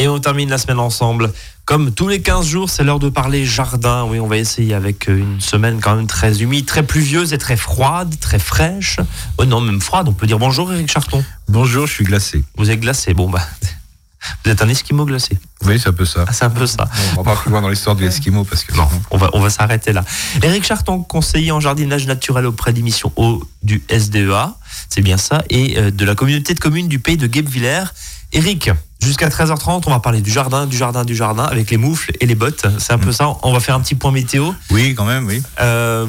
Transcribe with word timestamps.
Et 0.00 0.08
on 0.08 0.18
termine 0.18 0.48
la 0.48 0.56
semaine 0.56 0.78
ensemble. 0.78 1.30
Comme 1.66 1.92
tous 1.92 2.08
les 2.08 2.22
15 2.22 2.46
jours, 2.46 2.70
c'est 2.70 2.82
l'heure 2.82 2.98
de 2.98 3.10
parler 3.10 3.44
jardin. 3.44 4.06
Oui, 4.08 4.18
on 4.18 4.26
va 4.26 4.38
essayer 4.38 4.72
avec 4.72 5.08
une 5.08 5.42
semaine 5.42 5.78
quand 5.78 5.94
même 5.94 6.06
très 6.06 6.40
humide, 6.40 6.64
très 6.64 6.82
pluvieuse 6.82 7.34
et 7.34 7.38
très 7.38 7.58
froide, 7.58 8.18
très 8.18 8.38
fraîche. 8.38 8.96
Oh 9.36 9.44
non, 9.44 9.60
même 9.60 9.82
froide. 9.82 10.08
On 10.08 10.14
peut 10.14 10.26
dire 10.26 10.38
bonjour, 10.38 10.72
Eric 10.72 10.90
Charton. 10.90 11.22
Bonjour, 11.48 11.86
je 11.86 11.92
suis 11.92 12.04
glacé. 12.04 12.42
Vous 12.56 12.70
êtes 12.70 12.80
glacé. 12.80 13.12
Bon, 13.12 13.28
bah. 13.28 13.42
Vous 14.44 14.50
êtes 14.50 14.62
un 14.62 14.68
esquimau 14.70 15.04
glacé. 15.04 15.38
Oui, 15.66 15.78
c'est 15.78 15.88
un 15.90 15.92
peu 15.92 16.06
ça. 16.06 16.24
Ah, 16.26 16.32
c'est 16.32 16.44
un 16.44 16.50
peu 16.50 16.66
ça. 16.66 16.88
on 17.12 17.22
va 17.22 17.34
pas 17.34 17.40
plus 17.40 17.50
loin 17.50 17.60
dans 17.60 17.68
l'histoire 17.68 17.94
de 17.94 18.00
l'esquimau 18.00 18.44
parce 18.44 18.64
que 18.64 18.74
non, 18.74 18.88
on 19.10 19.18
va, 19.18 19.28
on 19.34 19.40
va 19.40 19.50
s'arrêter 19.50 19.92
là. 19.92 20.02
Eric 20.42 20.64
Charton, 20.64 21.02
conseiller 21.02 21.52
en 21.52 21.60
jardinage 21.60 22.06
naturel 22.06 22.46
auprès 22.46 22.72
d'émissions 22.72 23.12
eau 23.16 23.46
du 23.62 23.82
SDEA, 23.90 24.56
c'est 24.88 25.02
bien 25.02 25.18
ça, 25.18 25.42
et 25.50 25.78
euh, 25.78 25.90
de 25.90 26.04
la 26.04 26.14
communauté 26.14 26.54
de 26.54 26.60
communes 26.60 26.88
du 26.88 26.98
pays 26.98 27.16
de 27.18 27.26
Guebwiller. 27.26 27.84
Eric, 28.32 28.70
jusqu'à 29.02 29.28
13h30, 29.28 29.82
on 29.86 29.90
va 29.90 29.98
parler 29.98 30.20
du 30.20 30.30
jardin, 30.30 30.66
du 30.66 30.76
jardin, 30.76 31.04
du 31.04 31.16
jardin, 31.16 31.44
avec 31.44 31.70
les 31.70 31.76
moufles 31.76 32.12
et 32.20 32.26
les 32.26 32.36
bottes. 32.36 32.64
C'est 32.78 32.92
un 32.92 32.98
peu 32.98 33.10
mm. 33.10 33.12
ça. 33.12 33.36
On 33.42 33.52
va 33.52 33.58
faire 33.58 33.74
un 33.74 33.80
petit 33.80 33.96
point 33.96 34.12
météo. 34.12 34.52
Oui, 34.70 34.94
quand 34.94 35.04
même, 35.04 35.26
oui. 35.26 35.42
Euh, 35.60 36.06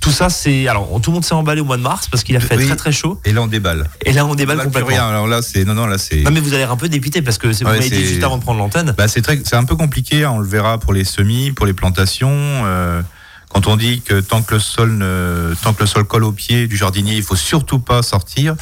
tout 0.00 0.12
ça, 0.12 0.28
c'est. 0.30 0.68
Alors, 0.68 0.88
tout 1.02 1.10
le 1.10 1.14
monde 1.14 1.24
s'est 1.24 1.34
emballé 1.34 1.60
au 1.60 1.64
mois 1.64 1.76
de 1.76 1.82
mars 1.82 2.08
parce 2.08 2.22
qu'il 2.22 2.36
a 2.36 2.40
fait 2.40 2.56
très 2.56 2.76
très 2.76 2.92
chaud. 2.92 3.20
Et 3.24 3.32
là, 3.32 3.42
on 3.42 3.48
déballe. 3.48 3.88
Et 4.04 4.12
là, 4.12 4.26
on 4.26 4.34
déballe 4.34 4.58
complètement. 4.58 4.86
Plus 4.86 4.94
rien. 4.94 5.08
Alors 5.08 5.26
là, 5.26 5.42
c'est. 5.42 5.64
Non, 5.64 5.74
non, 5.74 5.86
là, 5.86 5.98
c'est. 5.98 6.22
Non, 6.22 6.30
mais 6.30 6.40
vous 6.40 6.54
allez 6.54 6.62
un 6.62 6.76
peu 6.76 6.88
dépité 6.88 7.20
parce 7.20 7.38
que 7.38 7.52
c'est 7.52 7.64
vous 7.64 7.70
m'avez 7.70 7.88
dit 7.88 8.06
juste 8.06 8.22
avant 8.22 8.38
de 8.38 8.42
prendre 8.42 8.60
l'antenne. 8.60 8.94
Bah, 8.96 9.08
c'est 9.08 9.22
très... 9.22 9.40
un 9.52 9.64
peu 9.64 9.74
compliqué. 9.74 10.24
Hein. 10.24 10.32
On 10.34 10.38
le 10.38 10.46
verra 10.46 10.78
pour 10.78 10.92
les 10.92 11.04
semis, 11.04 11.50
pour 11.50 11.66
les 11.66 11.74
plantations. 11.74 12.30
Euh, 12.30 13.02
quand 13.50 13.66
on 13.66 13.76
dit 13.76 14.00
que 14.00 14.20
tant 14.20 14.42
que 14.42 14.54
le 14.54 14.60
sol 14.60 14.92
ne, 14.96 15.54
tant 15.62 15.74
que 15.74 15.80
le 15.80 15.86
sol 15.86 16.04
colle 16.04 16.24
au 16.24 16.32
pied 16.32 16.68
du 16.68 16.76
jardinier, 16.76 17.16
il 17.16 17.22
faut 17.22 17.36
surtout 17.36 17.80
pas 17.80 18.02
sortir. 18.02 18.54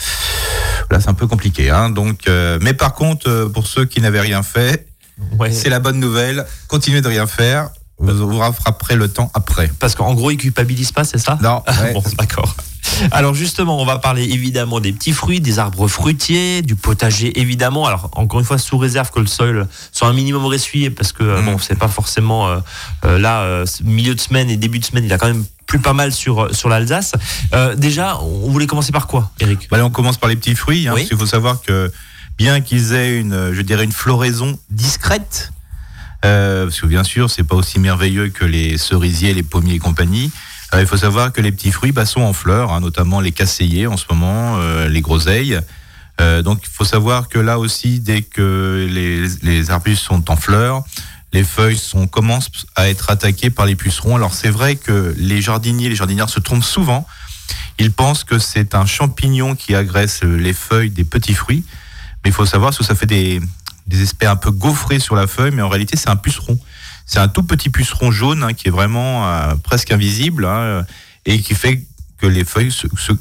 Là, 0.91 0.99
c'est 1.01 1.11
un 1.11 1.15
peu 1.15 1.27
compliqué. 1.27 1.71
Hein. 1.71 1.91
Donc, 1.91 2.27
euh, 2.27 2.59
mais 2.63 2.73
par 2.73 2.95
contre, 2.95 3.29
euh, 3.29 3.49
pour 3.49 3.67
ceux 3.67 3.85
qui 3.85 4.01
n'avaient 4.01 4.21
rien 4.21 4.43
fait, 4.43 4.87
c'est 5.51 5.69
la 5.69 5.79
bonne 5.79 6.01
nouvelle. 6.01 6.47
Continuez 6.69 7.03
de 7.03 7.09
rien 7.09 7.27
faire. 7.27 7.71
Vous 7.99 8.15
vous 8.15 8.39
rattraperez 8.39 8.97
le 8.97 9.09
temps 9.09 9.31
après. 9.35 9.71
Parce 9.79 9.95
qu'en 9.95 10.15
gros, 10.15 10.31
ils 10.31 10.37
culpabilisent 10.37 10.93
pas, 10.93 11.05
c'est 11.05 11.19
ça? 11.19 11.39
Non. 11.43 11.63
bon, 11.93 12.03
d'accord. 12.17 12.57
Alors 13.13 13.35
justement, 13.35 13.81
on 13.81 13.85
va 13.85 13.99
parler 13.99 14.25
évidemment 14.25 14.81
des 14.81 14.93
petits 14.93 15.13
fruits, 15.13 15.41
des 15.41 15.59
arbres 15.59 15.89
fruitiers, 15.89 16.63
du 16.63 16.77
potager 16.77 17.39
évidemment. 17.41 17.87
Alors 17.87 18.11
encore 18.15 18.41
une 18.41 18.47
fois, 18.47 18.59
sous 18.59 18.79
réserve 18.79 19.11
que 19.11 19.21
le 19.21 19.27
sol 19.27 19.67
soit 19.93 20.09
un 20.09 20.13
minimum 20.13 20.45
ressuyé, 20.45 20.91
parce 20.91 21.13
que 21.13 21.23
euh, 21.23 21.43
bon, 21.43 21.59
c'est 21.59 21.79
pas 21.79 21.89
forcément 21.89 22.49
euh, 22.49 22.59
euh, 23.05 23.19
là 23.19 23.65
milieu 23.85 24.15
de 24.15 24.21
semaine 24.21 24.51
et 24.51 24.57
début 24.57 24.79
de 24.79 24.85
semaine, 24.85 25.05
il 25.05 25.13
a 25.13 25.19
quand 25.19 25.27
même 25.27 25.45
plus 25.67 25.79
pas 25.79 25.93
mal 25.93 26.13
sur 26.13 26.55
sur 26.55 26.69
l'Alsace. 26.69 27.13
déjà, 27.77 28.19
on 28.21 28.51
voulait 28.51 28.67
commencer 28.67 28.93
par 28.93 29.07
quoi, 29.07 29.31
Eric 29.41 29.69
bah, 29.71 29.79
On 29.85 29.91
commence 29.91 30.17
par 30.17 30.29
les 30.29 30.37
petits 30.37 30.55
fruits. 30.55 30.89
Hein, 30.89 30.95
il 30.99 31.17
faut 31.17 31.27
savoir 31.27 31.61
que 31.63 31.93
bien 32.37 32.61
qu'ils 32.61 32.93
aient 32.93 33.19
une, 33.19 33.53
je 33.53 33.61
dirais, 33.63 33.85
une 33.85 33.93
floraison 33.93 34.59
discrète. 34.71 35.53
parce 36.23 36.81
que 36.81 36.87
bien 36.87 37.05
sûr, 37.05 37.31
c'est 37.31 37.45
pas 37.45 37.57
aussi 37.57 37.79
merveilleux 37.79 38.29
que 38.29 38.45
les 38.45 38.79
cerisiers, 38.79 39.35
les 39.35 39.43
pommiers 39.43 39.75
et 39.75 39.79
compagnie. 39.79 40.31
Il 40.77 40.87
faut 40.87 40.99
savoir 40.99 41.33
que 41.33 41.41
les 41.41 41.51
petits 41.51 41.73
fruits 41.73 41.93
bah, 41.93 42.05
sont 42.05 42.21
en 42.21 42.33
fleurs, 42.33 42.73
hein, 42.73 42.81
notamment 42.81 43.21
les 43.21 43.33
casseillers 43.33 43.87
en 43.87 43.97
ce 43.97 44.05
moment, 44.11 44.59
euh, 44.59 44.89
les 44.89 45.01
groseilles. 45.01 45.59
Euh, 46.21 46.43
donc 46.43 46.61
il 46.63 46.69
faut 46.69 46.85
savoir 46.85 47.29
que 47.29 47.39
là 47.39 47.59
aussi, 47.59 48.01
dès 48.01 48.23
que 48.23 48.87
les, 48.91 49.27
les 49.43 49.71
arbustes 49.71 50.03
sont 50.03 50.31
en 50.31 50.37
fleurs, 50.37 50.83
les 51.33 51.45
feuilles 51.45 51.79
sont, 51.79 52.07
commencent 52.07 52.67
à 52.77 52.89
être 52.89 53.11
attaquées 53.11 53.51
par 53.51 53.67
les 53.67 53.77
pucerons. 53.77 54.17
Alors 54.17 54.35
c'est 54.35 54.51
vrai 54.51 54.77
que 54.77 55.15
les 55.17 55.41
jardiniers, 55.41 55.89
les 55.89 55.97
jardinières 55.97 56.29
se 56.29 56.41
trompent 56.41 56.65
souvent. 56.65 57.07
Ils 57.79 57.93
pensent 57.93 58.25
que 58.25 58.39
c'est 58.39 58.75
un 58.75 58.85
champignon 58.85 59.55
qui 59.55 59.75
agresse 59.75 60.23
les 60.23 60.53
feuilles 60.53 60.91
des 60.91 61.05
petits 61.05 61.35
fruits. 61.35 61.65
Mais 62.25 62.31
il 62.31 62.33
faut 62.33 62.47
savoir 62.47 62.77
que 62.77 62.85
ça 62.85 62.95
fait 62.95 63.07
des, 63.07 63.41
des 63.87 64.03
aspects 64.03 64.25
un 64.25 64.37
peu 64.37 64.51
gaufrés 64.51 64.99
sur 64.99 65.15
la 65.15 65.27
feuille, 65.27 65.53
mais 65.53 65.63
en 65.63 65.69
réalité 65.69 65.97
c'est 65.97 66.11
un 66.11 66.17
puceron. 66.17 66.59
C'est 67.09 67.19
un 67.19 67.29
tout 67.29 67.43
petit 67.43 67.71
puceron 67.71 68.13
jaune 68.13 68.45
hein, 68.45 68.53
qui 68.53 68.69
est 68.69 68.71
vraiment 68.71 69.27
euh, 69.27 69.55
presque 69.65 69.91
invisible 69.91 70.45
hein, 70.45 70.85
et 71.25 71.41
qui 71.41 71.55
fait 71.55 71.83
que 72.19 72.27
les 72.27 72.45
feuilles 72.45 72.73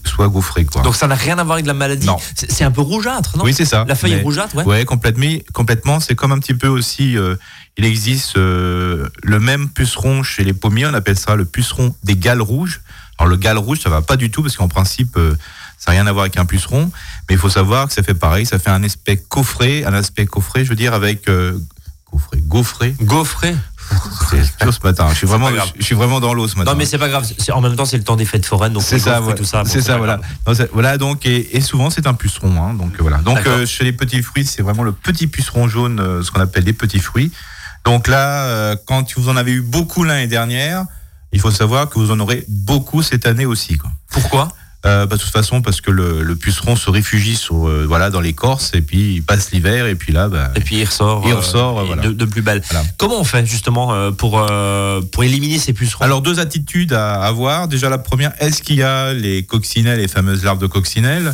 soient 0.04 0.28
gaufrées. 0.28 0.66
Quoi. 0.66 0.82
Donc 0.82 0.96
ça 0.96 1.08
n'a 1.08 1.16
rien 1.16 1.38
à 1.38 1.44
voir 1.44 1.54
avec 1.54 1.68
la 1.68 1.74
maladie. 1.74 2.08
C'est 2.36 2.64
un 2.64 2.72
peu 2.72 2.82
rougeâtre, 2.82 3.38
non 3.38 3.44
Oui, 3.44 3.54
c'est 3.54 3.66
ça. 3.66 3.86
La 3.88 3.96
feuille 3.96 4.14
est 4.14 4.22
rougeâtre, 4.22 4.56
ouais. 4.56 4.66
Ouais, 4.66 4.86
complètement. 4.86 5.38
Complètement. 5.54 6.00
C'est 6.00 6.16
comme 6.16 6.32
un 6.32 6.40
petit 6.40 6.56
peu 6.56 6.68
aussi. 6.68 7.16
Euh, 7.16 7.36
il 7.78 7.86
existe 7.86 8.38
euh, 8.38 9.08
le 9.24 9.40
même 9.40 9.70
puceron 9.70 10.24
chez 10.24 10.44
les 10.44 10.54
pommiers. 10.54 10.88
On 10.88 10.94
appelle 10.94 11.18
ça 11.18 11.36
le 11.36 11.46
puceron 11.46 11.96
des 12.04 12.18
gales 12.18 12.42
rouges. 12.42 12.82
Alors 13.20 13.30
le 13.30 13.38
gale 13.38 13.58
rouge, 13.58 13.80
ça 13.80 13.90
va 13.90 14.02
pas 14.02 14.18
du 14.18 14.32
tout 14.32 14.42
parce 14.42 14.58
qu'en 14.58 14.68
principe, 14.68 15.18
ça 15.78 15.92
n'a 15.92 16.00
rien 16.00 16.08
à 16.08 16.12
voir 16.12 16.24
avec 16.24 16.38
un 16.38 16.46
puceron. 16.46 16.92
Mais 17.30 17.36
il 17.36 17.38
faut 17.38 17.50
savoir 17.50 17.88
que 17.88 17.94
ça 17.94 18.04
fait 18.04 18.16
pareil. 18.16 18.46
Ça 18.48 18.58
fait 18.58 18.72
un 18.72 18.84
aspect 18.84 19.18
coffré, 19.18 19.86
un 19.86 19.94
aspect 19.94 20.26
coffré, 20.26 20.66
je 20.66 20.70
veux 20.70 20.76
dire, 20.76 20.94
avec 20.94 21.30
gaufré, 22.18 22.40
gaufré. 22.42 22.96
Gaufré. 23.02 23.56
C'est 24.30 24.72
ce 24.72 24.80
matin. 24.84 25.08
Je 25.12 25.16
suis 25.16 25.28
vraiment, 25.28 25.50
je 25.78 25.84
suis 25.84 25.96
vraiment 25.96 26.20
dans 26.20 26.34
l'eau 26.34 26.48
ce 26.48 26.58
matin. 26.58 26.72
Non, 26.72 26.78
mais 26.78 26.86
c'est 26.86 26.98
pas 26.98 27.10
grave. 27.10 27.26
En 27.54 27.62
même 27.62 27.76
temps, 27.76 27.86
c'est 27.86 27.98
le 27.98 28.04
temps 28.04 28.16
des 28.16 28.26
fêtes 28.26 28.46
foraines, 28.46 28.74
donc 28.74 28.84
c'est 28.84 29.00
ça, 29.00 29.22
tout 29.36 29.46
ça. 29.46 29.64
C'est 29.66 29.82
ça, 29.82 29.98
voilà. 29.98 30.20
voilà, 30.74 30.98
donc 30.98 31.26
et, 31.26 31.62
souvent 31.62 31.90
c'est 31.90 32.08
un 32.08 32.14
puceron, 32.14 32.62
hein, 32.62 32.74
donc 32.74 33.00
voilà. 33.00 33.18
Donc 33.18 33.46
euh, 33.46 33.66
chez 33.66 33.84
les 33.84 33.94
petits 33.94 34.22
fruits, 34.22 34.46
c'est 34.46 34.62
vraiment 34.62 34.84
le 34.84 34.92
petit 34.92 35.28
puceron 35.28 35.68
jaune, 35.68 36.00
euh, 36.00 36.24
ce 36.24 36.32
qu'on 36.32 36.42
appelle 36.42 36.64
les 36.64 36.74
petits 36.74 37.00
fruits. 37.00 37.32
Donc 37.86 38.08
là, 38.08 38.46
euh, 38.46 38.76
quand 38.86 39.18
vous 39.18 39.30
en 39.30 39.38
avez 39.38 39.54
eu 39.54 39.62
beaucoup 39.62 40.04
l'année 40.04 40.28
dernière, 40.28 40.86
il 41.32 41.40
faut 41.40 41.52
savoir 41.52 41.90
que 41.90 42.00
vous 42.00 42.12
en 42.12 42.20
aurez 42.20 42.46
beaucoup 42.48 43.02
cette 43.02 43.26
année 43.26 43.46
aussi. 43.46 43.78
Quoi. 43.78 43.92
Pourquoi? 44.12 44.50
Euh, 44.86 45.08
bah, 45.08 45.16
de 45.16 45.22
toute 45.22 45.32
façon, 45.32 45.62
parce 45.62 45.82
que 45.82 45.90
le, 45.90 46.36
puceron 46.36 46.76
se 46.76 46.90
réfugie 46.90 47.36
sur, 47.36 47.68
euh, 47.68 47.86
voilà, 47.88 48.12
dans 48.12 48.22
l'écorce 48.22 48.72
et 48.76 48.82
puis 48.82 49.16
il 49.16 49.24
passe 49.24 49.52
l'hiver 49.52 49.88
et 49.88 49.96
puis 49.96 50.14
là, 50.14 50.30
bah, 50.30 50.52
et 50.56 50.60
puis 50.60 50.78
il 50.78 50.86
ressort, 50.86 51.24
il 51.26 51.34
ressort 51.34 51.80
euh, 51.80 51.96
de, 51.96 52.26
plus 52.26 52.44
belle. 52.44 52.62
Comment 52.98 53.20
on 53.20 53.24
fait 53.24 53.46
justement 53.46 54.12
pour 54.14 54.46
pour 55.12 55.24
éliminer 55.24 55.58
ces 55.58 55.74
pucerons? 55.74 56.04
Alors 56.04 56.22
deux 56.22 56.40
attitudes 56.40 56.94
à 56.94 57.24
avoir. 57.24 57.68
Déjà 57.68 57.90
la 57.90 57.98
première, 57.98 58.34
est-ce 58.40 58.62
qu'il 58.62 58.76
y 58.76 58.84
a 58.84 59.14
les 59.14 59.44
coccinelles, 59.44 60.00
les 60.00 60.08
fameuses 60.08 60.44
larves 60.44 60.60
de 60.60 60.68
coccinelles? 60.68 61.34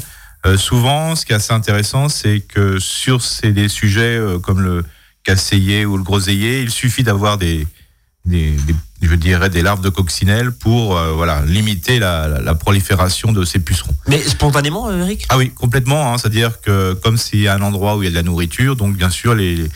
Souvent, 0.58 1.16
ce 1.16 1.26
qui 1.26 1.32
est 1.32 1.36
assez 1.36 1.54
intéressant, 1.54 2.10
c'est 2.10 2.42
que 2.42 2.80
sur 2.80 3.22
ces 3.22 3.52
des 3.52 3.70
sujets 3.70 4.20
comme 4.42 4.62
le 4.62 4.84
casseiller 5.24 5.86
ou 5.86 5.98
le 5.98 6.04
groseillier, 6.04 6.62
il 6.62 6.70
suffit 6.70 7.04
d'avoir 7.04 7.38
des 7.38 7.68
des, 8.26 8.56
je 9.08 9.16
dirais 9.16 9.50
des 9.50 9.62
larves 9.62 9.82
de 9.82 9.90
coccinelle 9.90 10.52
pour 10.52 10.98
euh, 10.98 11.12
voilà 11.12 11.44
limiter 11.46 12.00
la, 12.00 12.56
prolifération 12.56 13.32
de 13.32 13.44
ces 13.44 13.60
pucerons. 13.60 13.96
Mais 14.08 14.22
spontanément, 14.22 14.90
euh, 14.90 15.02
Eric? 15.02 15.26
Ah 15.30 15.38
oui, 15.38 15.50
complètement. 15.50 16.14
Hein, 16.14 16.18
C'est-à-dire 16.18 16.62
que 16.62 16.94
comme 16.94 17.18
c'est 17.18 17.48
un 17.48 17.62
endroit 17.62 17.98
où 17.98 18.04
il 18.04 18.06
y 18.06 18.08
a 18.08 18.12
de 18.12 18.16
la 18.16 18.24
nourriture, 18.24 18.76
donc 18.76 18.96
bien 18.96 19.10
sûr 19.10 19.36
les, 19.36 19.70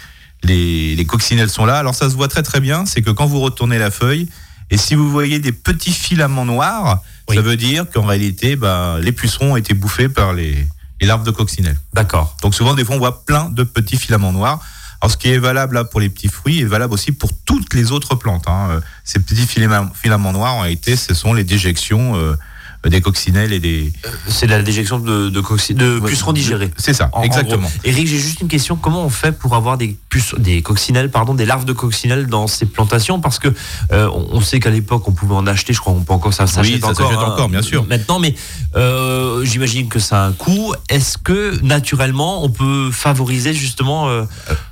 les, 0.44 0.96
les 0.96 1.06
coccinelles 1.06 1.50
sont 1.50 1.66
là. 1.66 1.78
Alors 1.78 1.96
ça 1.96 2.10
se 2.10 2.16
voit 2.16 2.28
très 2.28 2.44
très 2.44 2.60
bien, 2.60 2.86
c'est 2.86 3.02
que 3.02 3.12
quand 3.12 3.26
vous 3.26 3.40
retournez 3.40 3.80
la 3.80 3.92
feuille, 3.92 4.28
et 4.70 4.78
si 4.78 4.96
vous 4.96 5.10
voyez 5.10 5.40
des 5.40 5.54
petits 5.54 5.94
filaments 5.94 6.46
noirs, 6.46 7.02
ça 7.34 7.42
veut 7.42 7.58
dire 7.58 7.86
qu'en 7.90 8.06
réalité, 8.06 8.56
bah, 8.56 8.98
les 9.02 9.12
pucerons 9.12 9.54
ont 9.54 9.58
été 9.58 9.74
bouffés 9.74 10.10
par 10.10 10.34
les, 10.34 10.68
les 11.00 11.08
larves 11.08 11.24
de 11.24 11.32
coccinelle. 11.32 11.78
D'accord. 11.94 12.36
Donc 12.42 12.54
souvent, 12.56 12.74
des 12.74 12.84
fois, 12.84 12.96
on 12.96 13.00
voit 13.00 13.24
plein 13.26 13.50
de 13.50 13.64
petits 13.64 13.98
filaments 13.98 14.34
noirs. 14.34 14.60
Alors, 15.02 15.12
ce 15.12 15.18
qui 15.18 15.30
est 15.30 15.38
valable 15.38 15.76
là 15.76 15.84
pour 15.84 16.00
les 16.00 16.10
petits 16.10 16.28
fruits 16.28 16.62
est 16.62 16.66
valable 16.66 16.94
aussi 16.94 17.12
pour 17.12 17.30
toutes 17.46 17.74
les 17.74 17.92
autres 17.92 18.16
plantes. 18.16 18.46
Hein. 18.48 18.68
Euh, 18.72 18.82
ces 19.04 19.20
petits 19.20 19.48
filaments, 19.48 20.34
noirs, 20.34 20.56
en 20.56 20.62
réalité, 20.62 20.96
ce 20.96 21.14
sont 21.14 21.34
les 21.34 21.44
déjections 21.44 22.16
euh, 22.16 22.36
des 22.86 23.02
coccinelles 23.02 23.54
et 23.54 23.60
des. 23.60 23.92
Euh, 24.06 24.10
c'est 24.28 24.48
la 24.48 24.62
déjection 24.62 25.00
de, 25.00 25.30
de, 25.30 25.42
de 25.42 26.00
pucerons 26.00 26.34
digérés. 26.34 26.72
C'est 26.78 26.94
ça, 26.94 27.12
exactement. 27.24 27.70
Eric, 27.84 28.08
j'ai 28.08 28.18
juste 28.18 28.40
une 28.42 28.48
question. 28.48 28.76
Comment 28.76 29.04
on 29.04 29.10
fait 29.10 29.32
pour 29.32 29.56
avoir 29.56 29.78
des 29.78 29.98
puces, 30.10 30.36
des 30.38 30.62
coccinelles, 30.62 31.10
pardon, 31.10 31.34
des 31.34 31.46
larves 31.46 31.66
de 31.66 31.74
coccinelles 31.74 32.28
dans 32.28 32.48
ces 32.48 32.66
plantations? 32.66 33.20
Parce 33.20 33.40
que 33.40 33.50
euh, 33.92 34.10
on 34.14 34.42
sait 34.42 34.60
qu'à 34.60 34.70
l'époque, 34.70 35.08
on 35.08 35.12
pouvait 35.12 35.36
en 35.36 35.48
acheter. 35.48 35.74
Je 35.74 35.80
crois 35.80 35.94
qu'on 35.94 36.04
peut 36.04 36.14
encore 36.14 36.34
ça 36.34 36.48
s'achète 36.48 36.76
oui, 36.76 36.84
encore, 36.84 37.12
hein, 37.12 37.32
encore, 37.32 37.50
bien 37.50 37.62
sûr. 37.62 37.86
Maintenant, 37.88 38.20
mais 38.20 38.36
euh, 38.76 39.44
j'imagine 39.44 39.90
que 39.90 40.00
ça 40.00 40.24
a 40.24 40.28
un 40.28 40.34
coût. 40.34 40.74
Est-ce 40.90 41.18
que 41.18 41.60
naturellement, 41.64 42.44
on 42.44 42.50
peut 42.50 42.92
favoriser 42.92 43.54
justement 43.54 44.08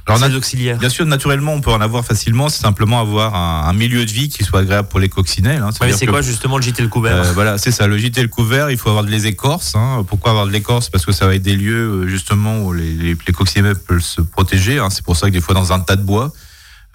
Alors, 0.07 0.19
ces 0.19 0.35
auxiliaires 0.35 0.77
Bien 0.77 0.89
sûr, 0.89 1.05
naturellement, 1.05 1.53
on 1.53 1.61
peut 1.61 1.71
en 1.71 1.81
avoir 1.81 2.05
facilement. 2.05 2.49
C'est 2.49 2.61
simplement 2.61 2.99
avoir 2.99 3.35
un, 3.35 3.73
milieu 3.73 4.05
de 4.05 4.11
vie 4.11 4.29
qui 4.29 4.43
soit 4.43 4.59
agréable 4.59 4.87
pour 4.87 4.99
les 4.99 5.09
coccinelles. 5.09 5.63
Hein. 5.63 5.71
c'est 5.91 6.05
quoi 6.05 6.21
justement 6.21 6.57
le 6.57 6.63
gîte 6.63 6.79
et 6.79 6.83
le 6.83 6.89
couvert 6.89 7.23
Voilà, 7.33 7.57
c'est 7.57 7.71
ça. 7.71 7.87
Le 7.87 7.97
gîte 7.97 8.17
et 8.17 8.21
le 8.21 8.27
couvert, 8.27 8.69
il 8.69 8.77
faut 8.77 8.89
avoir 8.89 9.03
de 9.03 9.09
les 9.09 9.25
écorces. 9.25 9.75
Hein. 9.75 10.05
Pourquoi 10.07 10.31
avoir 10.31 10.45
de 10.45 10.51
l'écorce? 10.51 10.89
Parce 10.89 11.05
que 11.05 11.11
ça 11.11 11.25
va 11.25 11.35
être 11.35 11.41
des 11.41 11.55
lieux 11.55 12.03
euh, 12.03 12.07
justement 12.07 12.59
où 12.59 12.73
les, 12.73 12.93
les, 12.93 13.33
coccinelles 13.33 13.75
peuvent 13.75 13.99
se 13.99 14.21
protéger. 14.21 14.79
Hein. 14.79 14.89
C'est 14.91 15.03
pour 15.03 15.17
ça 15.17 15.27
que 15.27 15.33
des 15.33 15.41
fois 15.41 15.55
dans 15.55 15.73
un 15.73 15.79
tas 15.79 15.95
de 15.95 16.03
bois, 16.03 16.31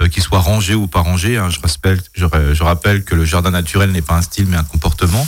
euh, 0.01 0.09
qu'il 0.09 0.23
soit 0.23 0.39
rangé 0.39 0.75
ou 0.75 0.87
pas 0.87 1.01
rangé, 1.01 1.37
hein, 1.37 1.49
je, 1.51 1.59
rappelle, 1.61 2.01
je, 2.15 2.63
rappelle 2.63 3.05
que 3.05 3.15
le 3.15 3.25
jardin 3.25 3.51
naturel 3.51 3.91
n'est 3.91 4.03
pas 4.03 4.15
un 4.15 4.23
style 4.23 4.47
mais 4.49 4.57
un 4.57 4.65
comportement. 4.65 5.27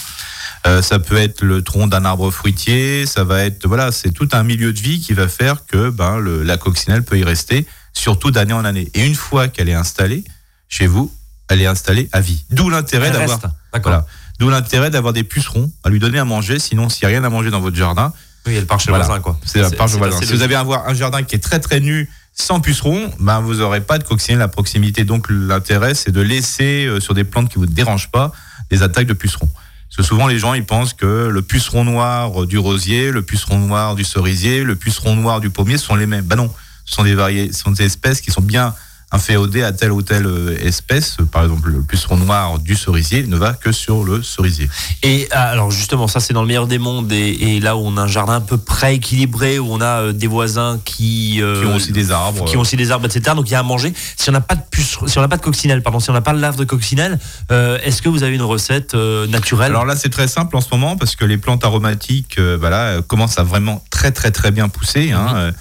Euh, 0.67 0.81
ça 0.81 0.99
peut 1.01 1.17
être 1.17 1.43
le 1.43 1.63
tronc 1.63 1.89
d'un 1.89 2.05
arbre 2.05 2.31
fruitier, 2.31 3.05
ça 3.07 3.25
va 3.25 3.45
être 3.45 3.67
voilà, 3.67 3.91
c'est 3.91 4.13
tout 4.13 4.29
un 4.33 4.45
milieu 4.45 4.73
de 4.73 4.79
vie 4.79 5.01
qui 5.01 5.13
va 5.13 5.27
faire 5.27 5.67
que 5.67 5.91
ben 5.91 6.19
le, 6.19 6.45
la 6.45 6.57
coccinelle 6.57 7.03
peut 7.03 7.19
y 7.19 7.25
rester, 7.25 7.67
surtout 7.93 8.31
d'année 8.31 8.53
en 8.53 8.65
année. 8.65 8.89
Et 8.95 9.05
une 9.05 9.17
fois 9.17 9.49
qu'elle 9.49 9.69
est 9.69 9.75
installée 9.75 10.23
chez 10.69 10.87
vous, 10.87 11.13
elle 11.49 11.61
est 11.61 11.67
installée 11.67 12.09
à 12.13 12.21
vie. 12.21 12.45
D'où 12.51 12.71
l'intérêt 12.71 13.11
d'avoir. 13.11 13.41
Voilà. 13.83 14.07
D'où 14.39 14.51
l'intérêt 14.51 14.91
d'avoir 14.91 15.13
des 15.13 15.25
pucerons 15.25 15.71
à 15.83 15.91
lui 15.91 15.99
donner 15.99 16.19
à 16.19 16.25
manger. 16.25 16.59
Sinon, 16.59 16.89
s'il 16.89 17.09
n'y 17.09 17.15
a 17.15 17.19
rien 17.19 17.25
à 17.25 17.29
manger 17.29 17.51
dans 17.51 17.61
votre 17.61 17.77
jardin, 17.77 18.13
oui, 18.47 18.55
elle 18.55 18.67
part 18.67 18.81
chez 18.81 18.91
le 18.91 18.97
voisin, 18.97 19.21
quoi. 19.21 19.39
C'est 19.45 19.77
part 19.77 19.89
chez 19.89 19.95
le 19.95 19.99
voisin. 19.99 20.21
Si 20.21 20.33
vous 20.33 20.43
avez 20.43 20.55
un, 20.55 20.67
un 20.69 20.95
jardin 20.95 21.23
qui 21.23 21.35
est 21.35 21.41
très 21.41 21.61
très 21.61 21.81
nu, 21.81 22.09
Sans 22.35 22.61
puceron, 22.61 23.11
ben, 23.21 23.41
vous 23.41 23.57
n'aurez 23.57 23.83
pas 23.83 23.99
de 23.99 24.05
coccinelle 24.05 24.41
à 24.41 24.49
proximité. 24.49 25.05
Donc 25.05 25.27
l'intérêt, 25.29 25.95
c'est 25.95 26.13
de 26.13 26.21
laisser 26.23 26.87
euh, 26.87 26.99
sur 26.99 27.13
des 27.15 27.25
plantes 27.25 27.51
qui 27.51 27.59
ne 27.59 27.67
vous 27.67 27.71
dérangent 27.71 28.11
pas 28.11 28.33
des 28.71 28.83
attaques 28.83 29.07
de 29.07 29.13
pucerons. 29.13 29.51
Parce 29.95 30.09
que 30.09 30.15
souvent 30.15 30.27
les 30.27 30.39
gens 30.39 30.55
ils 30.55 30.65
pensent 30.65 30.95
que 30.95 31.29
le 31.29 31.43
puceron 31.43 31.85
noir 31.85 32.47
du 32.47 32.57
rosier, 32.57 33.11
le 33.11 33.21
puceron 33.21 33.59
noir 33.59 33.95
du 33.95 34.05
cerisier, 34.05 34.65
le 34.65 34.75
puceron 34.75 35.17
noir 35.17 35.41
du 35.41 35.51
pommier 35.51 35.77
sont 35.77 35.97
les 35.97 36.07
mêmes. 36.07 36.25
Ben 36.25 36.37
non, 36.37 36.51
ce 36.87 36.95
sont 36.95 37.05
des 37.05 37.15
variés, 37.15 37.53
sont 37.53 37.73
des 37.73 37.85
espèces 37.85 38.23
qui 38.23 38.31
sont 38.31 38.41
bien 38.41 38.75
inféodé 39.13 39.63
à 39.63 39.73
telle 39.73 39.93
ou 39.93 40.03
telle 40.03 40.27
euh, 40.27 40.57
espèce. 40.67 41.19
Par 41.31 41.43
exemple, 41.43 41.69
le 41.69 41.83
puceron 41.83 42.17
noir 42.17 42.59
du 42.59 42.75
cerisier 42.75 43.27
ne 43.27 43.37
va 43.37 43.53
que 43.53 43.71
sur 43.71 44.05
le 44.05 44.23
cerisier. 44.23 44.69
Et 45.03 45.29
ah, 45.31 45.51
alors 45.51 45.71
justement, 45.71 46.09
ça 46.09 46.19
c'est 46.19 46.33
dans 46.33 46.41
le 46.41 46.49
meilleur 46.49 46.67
des 46.67 46.79
mondes 46.79 47.13
et, 47.13 47.61
là 47.61 47.77
où 47.77 47.81
on 47.81 47.97
a 47.99 48.03
un 48.03 48.07
jardin 48.07 48.35
un 48.35 48.41
peu 48.41 48.57
près 48.57 48.97
équilibré, 48.97 49.59
où 49.59 49.67
on 49.71 49.81
a 49.81 50.01
euh, 50.01 50.13
des 50.13 50.27
voisins 50.27 50.81
qui, 50.85 51.43
euh, 51.43 51.61
qui 51.61 51.67
ont 51.67 51.77
aussi 51.77 51.93
des 51.93 52.11
arbres, 52.11 52.45
qui 52.47 52.57
ont 52.57 52.61
aussi 52.61 52.77
des 52.77 52.91
arbres, 52.91 53.07
etc. 53.07 53.37
Donc 53.37 53.49
il 53.49 53.53
y 53.53 53.55
a 53.55 53.61
à 53.61 53.63
manger. 53.63 53.93
Si 54.17 54.31
on 54.31 54.33
n'a 54.33 54.41
pas 54.41 54.55
de 54.55 54.63
si 55.07 55.19
on 55.19 55.21
n'a 55.21 55.29
pas 55.29 55.37
de 55.37 55.43
coccinelle, 55.43 55.83
pardon, 55.83 56.01
si 56.01 56.11
on 56.11 56.15
n'a 56.15 56.23
pas 56.23 56.33
de 56.33 56.41
lave 56.41 56.57
de 56.57 56.65
coccinelle, 56.65 57.19
est-ce 57.51 58.03
que 58.03 58.09
vous 58.09 58.23
avez 58.23 58.35
une 58.35 58.43
recette 58.43 58.95
naturelle? 58.95 59.71
Alors 59.71 59.85
là, 59.85 59.95
c'est 59.97 60.09
très 60.09 60.29
simple 60.29 60.57
en 60.57 60.61
ce 60.61 60.69
moment 60.73 60.97
parce 60.97 61.17
que 61.17 61.25
les 61.25 61.39
plantes 61.39 61.65
aromatiques, 61.65 62.41
voilà, 62.41 63.01
commencent 63.07 63.39
à 63.39 63.43
vraiment 63.43 63.85
très 63.91 64.11
très 64.11 64.31
très 64.31 64.51
bien 64.51 64.69
pousser. 64.69 65.13
Hein, 65.13 65.47
mhm. 65.47 65.53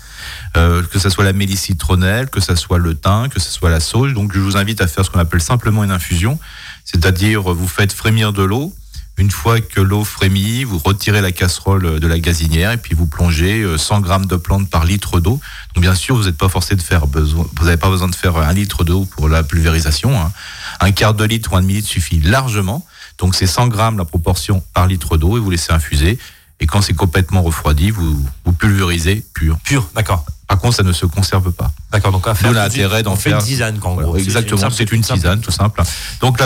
Euh, 0.57 0.83
que 0.83 0.99
ce 0.99 1.09
soit 1.09 1.23
la 1.23 1.31
mélisse 1.31 1.61
citronnelle, 1.61 2.29
que 2.29 2.41
ce 2.41 2.55
soit 2.55 2.77
le 2.77 2.93
thym, 2.93 3.29
que 3.29 3.39
ce 3.39 3.49
soit 3.49 3.69
la 3.69 3.79
sauge. 3.79 4.13
Donc 4.13 4.33
je 4.33 4.39
vous 4.39 4.57
invite 4.57 4.81
à 4.81 4.87
faire 4.87 5.05
ce 5.05 5.09
qu'on 5.09 5.19
appelle 5.19 5.41
simplement 5.41 5.81
une 5.83 5.91
infusion, 5.91 6.39
c'est-à-dire 6.83 7.41
vous 7.41 7.67
faites 7.67 7.93
frémir 7.93 8.33
de 8.33 8.43
l'eau. 8.43 8.73
Une 9.17 9.31
fois 9.31 9.61
que 9.61 9.79
l'eau 9.79 10.03
frémit, 10.03 10.63
vous 10.63 10.79
retirez 10.79 11.21
la 11.21 11.31
casserole 11.31 11.99
de 11.99 12.07
la 12.07 12.19
gazinière 12.19 12.71
et 12.71 12.77
puis 12.77 12.95
vous 12.95 13.07
plongez 13.07 13.65
100 13.77 13.97
euh, 13.97 13.99
grammes 14.01 14.25
de 14.25 14.35
plantes 14.35 14.69
par 14.69 14.83
litre 14.83 15.19
d'eau. 15.21 15.39
Donc 15.73 15.83
bien 15.83 15.95
sûr, 15.95 16.15
vous 16.15 16.23
n'êtes 16.23 16.37
pas 16.37 16.49
forcé 16.49 16.75
de 16.75 16.81
faire 16.81 17.07
besoin, 17.07 17.45
vous 17.57 17.65
n'avez 17.65 17.77
pas 17.77 17.89
besoin 17.89 18.09
de 18.09 18.15
faire 18.15 18.35
un 18.35 18.53
litre 18.53 18.83
d'eau 18.83 19.05
pour 19.05 19.29
la 19.29 19.43
pulvérisation. 19.43 20.19
Hein. 20.19 20.33
Un 20.81 20.91
quart 20.91 21.13
de 21.13 21.23
litre 21.23 21.53
ou 21.53 21.55
un 21.55 21.61
demi-litre 21.61 21.87
suffit 21.87 22.19
largement. 22.19 22.85
Donc 23.19 23.35
c'est 23.35 23.47
100 23.47 23.67
grammes 23.67 23.97
la 23.97 24.05
proportion 24.05 24.63
par 24.73 24.87
litre 24.87 25.15
d'eau 25.15 25.37
et 25.37 25.39
vous 25.39 25.51
laissez 25.51 25.71
infuser. 25.71 26.17
Et 26.61 26.67
quand 26.67 26.81
c'est 26.81 26.93
complètement 26.93 27.41
refroidi, 27.41 27.89
vous, 27.89 28.23
vous 28.45 28.53
pulvérisez 28.53 29.25
pur. 29.33 29.57
Pur, 29.63 29.89
d'accord. 29.95 30.25
Par 30.47 30.59
contre, 30.59 30.75
ça 30.75 30.83
ne 30.83 30.93
se 30.93 31.05
conserve 31.05 31.51
pas. 31.51 31.71
D'accord, 31.91 32.11
donc 32.11 32.27
à 32.27 32.35
faire. 32.35 32.53
l'intérêt 32.53 33.03
d'en 33.03 33.15
faire. 33.15 33.39
une 33.39 33.43
tisane, 33.43 33.79
quand 33.79 34.15
Exactement, 34.15 34.69
c'est 34.69 34.91
une, 34.91 35.01
tisane, 35.01 35.41
tout 35.41 35.51
simple. 35.51 35.81
Donc 36.21 36.39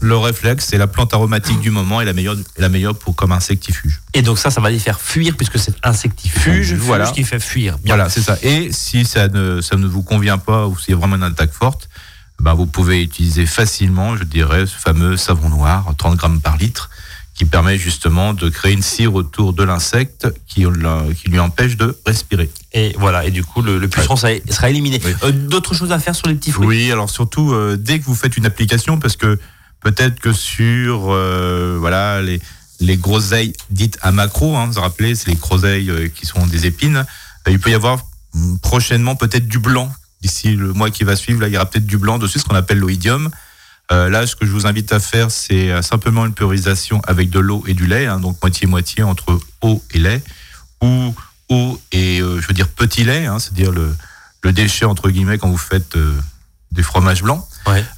le 0.00 0.16
réflexe, 0.16 0.66
c'est 0.70 0.78
la 0.78 0.86
plante 0.86 1.12
aromatique 1.14 1.60
du 1.60 1.70
moment 1.70 2.00
et 2.00 2.04
la 2.04 2.12
meilleure, 2.12 2.36
la 2.56 2.68
meilleure 2.68 2.96
pour 2.96 3.16
comme 3.16 3.32
insectifuge. 3.32 4.00
Et 4.14 4.22
donc 4.22 4.38
ça, 4.38 4.50
ça 4.50 4.60
va 4.60 4.70
les 4.70 4.78
faire 4.78 5.00
fuir 5.00 5.36
puisque 5.36 5.58
c'est 5.58 5.74
insectifuge, 5.82 6.74
voilà. 6.74 7.10
qui 7.10 7.24
fait 7.24 7.40
fuir. 7.40 7.76
Voilà, 7.84 8.08
c'est 8.08 8.22
ça. 8.22 8.38
Et 8.42 8.70
si 8.72 9.04
ça 9.04 9.28
ne, 9.28 9.60
ça 9.60 9.76
ne 9.76 9.86
vous 9.86 10.02
convient 10.02 10.38
pas 10.38 10.66
ou 10.66 10.78
s'il 10.78 10.90
y 10.90 10.94
a 10.94 10.96
vraiment 10.98 11.16
une 11.16 11.22
attaque 11.22 11.52
forte, 11.52 11.88
ben 12.40 12.54
vous 12.54 12.66
pouvez 12.66 13.02
utiliser 13.02 13.46
facilement, 13.46 14.16
je 14.16 14.24
dirais, 14.24 14.66
ce 14.66 14.76
fameux 14.76 15.16
savon 15.16 15.48
noir, 15.48 15.92
30 15.96 16.16
grammes 16.16 16.40
par 16.40 16.56
litre, 16.56 16.90
qui 17.38 17.44
permet 17.44 17.78
justement 17.78 18.34
de 18.34 18.48
créer 18.48 18.72
une 18.72 18.82
cire 18.82 19.14
autour 19.14 19.52
de 19.52 19.62
l'insecte 19.62 20.26
qui, 20.48 20.66
qui, 21.16 21.30
lui 21.30 21.38
empêche 21.38 21.76
de 21.76 21.96
respirer. 22.04 22.50
Et 22.72 22.96
voilà, 22.98 23.24
et 23.26 23.30
du 23.30 23.44
coup, 23.44 23.62
le, 23.62 23.86
puceron 23.86 24.16
sera 24.16 24.68
éliminé. 24.68 25.00
Euh, 25.22 25.30
d'autres 25.30 25.72
choses 25.72 25.92
à 25.92 26.00
faire 26.00 26.16
sur 26.16 26.26
les 26.26 26.34
petits 26.34 26.50
fruits? 26.50 26.66
Oui, 26.66 26.90
alors 26.90 27.08
surtout, 27.08 27.52
euh, 27.52 27.76
dès 27.76 28.00
que 28.00 28.04
vous 28.06 28.16
faites 28.16 28.36
une 28.36 28.44
application, 28.44 28.98
parce 28.98 29.14
que 29.14 29.38
peut-être 29.80 30.18
que 30.18 30.32
sur 30.32 31.12
euh, 31.12 31.76
voilà 31.78 32.20
les, 32.22 32.40
les 32.80 32.96
groseilles 32.96 33.52
dites 33.70 33.98
à 34.02 34.10
macro, 34.10 34.56
hein, 34.56 34.66
vous 34.66 34.72
vous 34.72 34.80
rappelez, 34.80 35.14
c'est 35.14 35.30
les 35.30 35.36
groseilles 35.36 36.10
qui 36.12 36.26
sont 36.26 36.44
des 36.44 36.66
épines, 36.66 37.06
il 37.46 37.60
peut 37.60 37.70
y 37.70 37.74
avoir 37.74 38.00
prochainement 38.62 39.14
peut-être 39.14 39.46
du 39.46 39.60
blanc. 39.60 39.92
D'ici 40.22 40.56
le 40.56 40.72
mois 40.72 40.90
qui 40.90 41.04
va 41.04 41.14
suivre, 41.14 41.40
là, 41.40 41.46
il 41.46 41.54
y 41.54 41.56
aura 41.56 41.66
peut-être 41.66 41.86
du 41.86 41.98
blanc 41.98 42.18
dessus, 42.18 42.40
ce 42.40 42.44
qu'on 42.44 42.56
appelle 42.56 42.78
l'oïdium. 42.78 43.30
Euh, 43.90 44.10
là, 44.10 44.26
ce 44.26 44.36
que 44.36 44.44
je 44.44 44.50
vous 44.50 44.66
invite 44.66 44.92
à 44.92 45.00
faire, 45.00 45.30
c'est 45.30 45.70
euh, 45.70 45.80
simplement 45.80 46.26
une 46.26 46.34
pulvérisation 46.34 47.00
avec 47.06 47.30
de 47.30 47.38
l'eau 47.38 47.64
et 47.66 47.74
du 47.74 47.86
lait, 47.86 48.06
hein, 48.06 48.20
donc 48.20 48.36
moitié-moitié 48.42 49.02
entre 49.02 49.40
eau 49.62 49.82
et 49.92 49.98
lait, 49.98 50.22
ou 50.82 51.14
eau 51.48 51.80
et, 51.92 52.20
euh, 52.20 52.40
je 52.40 52.46
veux 52.46 52.54
dire, 52.54 52.68
petit 52.68 53.04
lait, 53.04 53.24
hein, 53.24 53.38
c'est-à-dire 53.38 53.72
le, 53.72 53.94
le, 54.42 54.52
déchet, 54.52 54.84
entre 54.84 55.08
guillemets, 55.08 55.38
quand 55.38 55.48
vous 55.48 55.56
faites 55.56 55.96
des 56.70 56.82
fromages 56.82 57.22
blancs. 57.22 57.44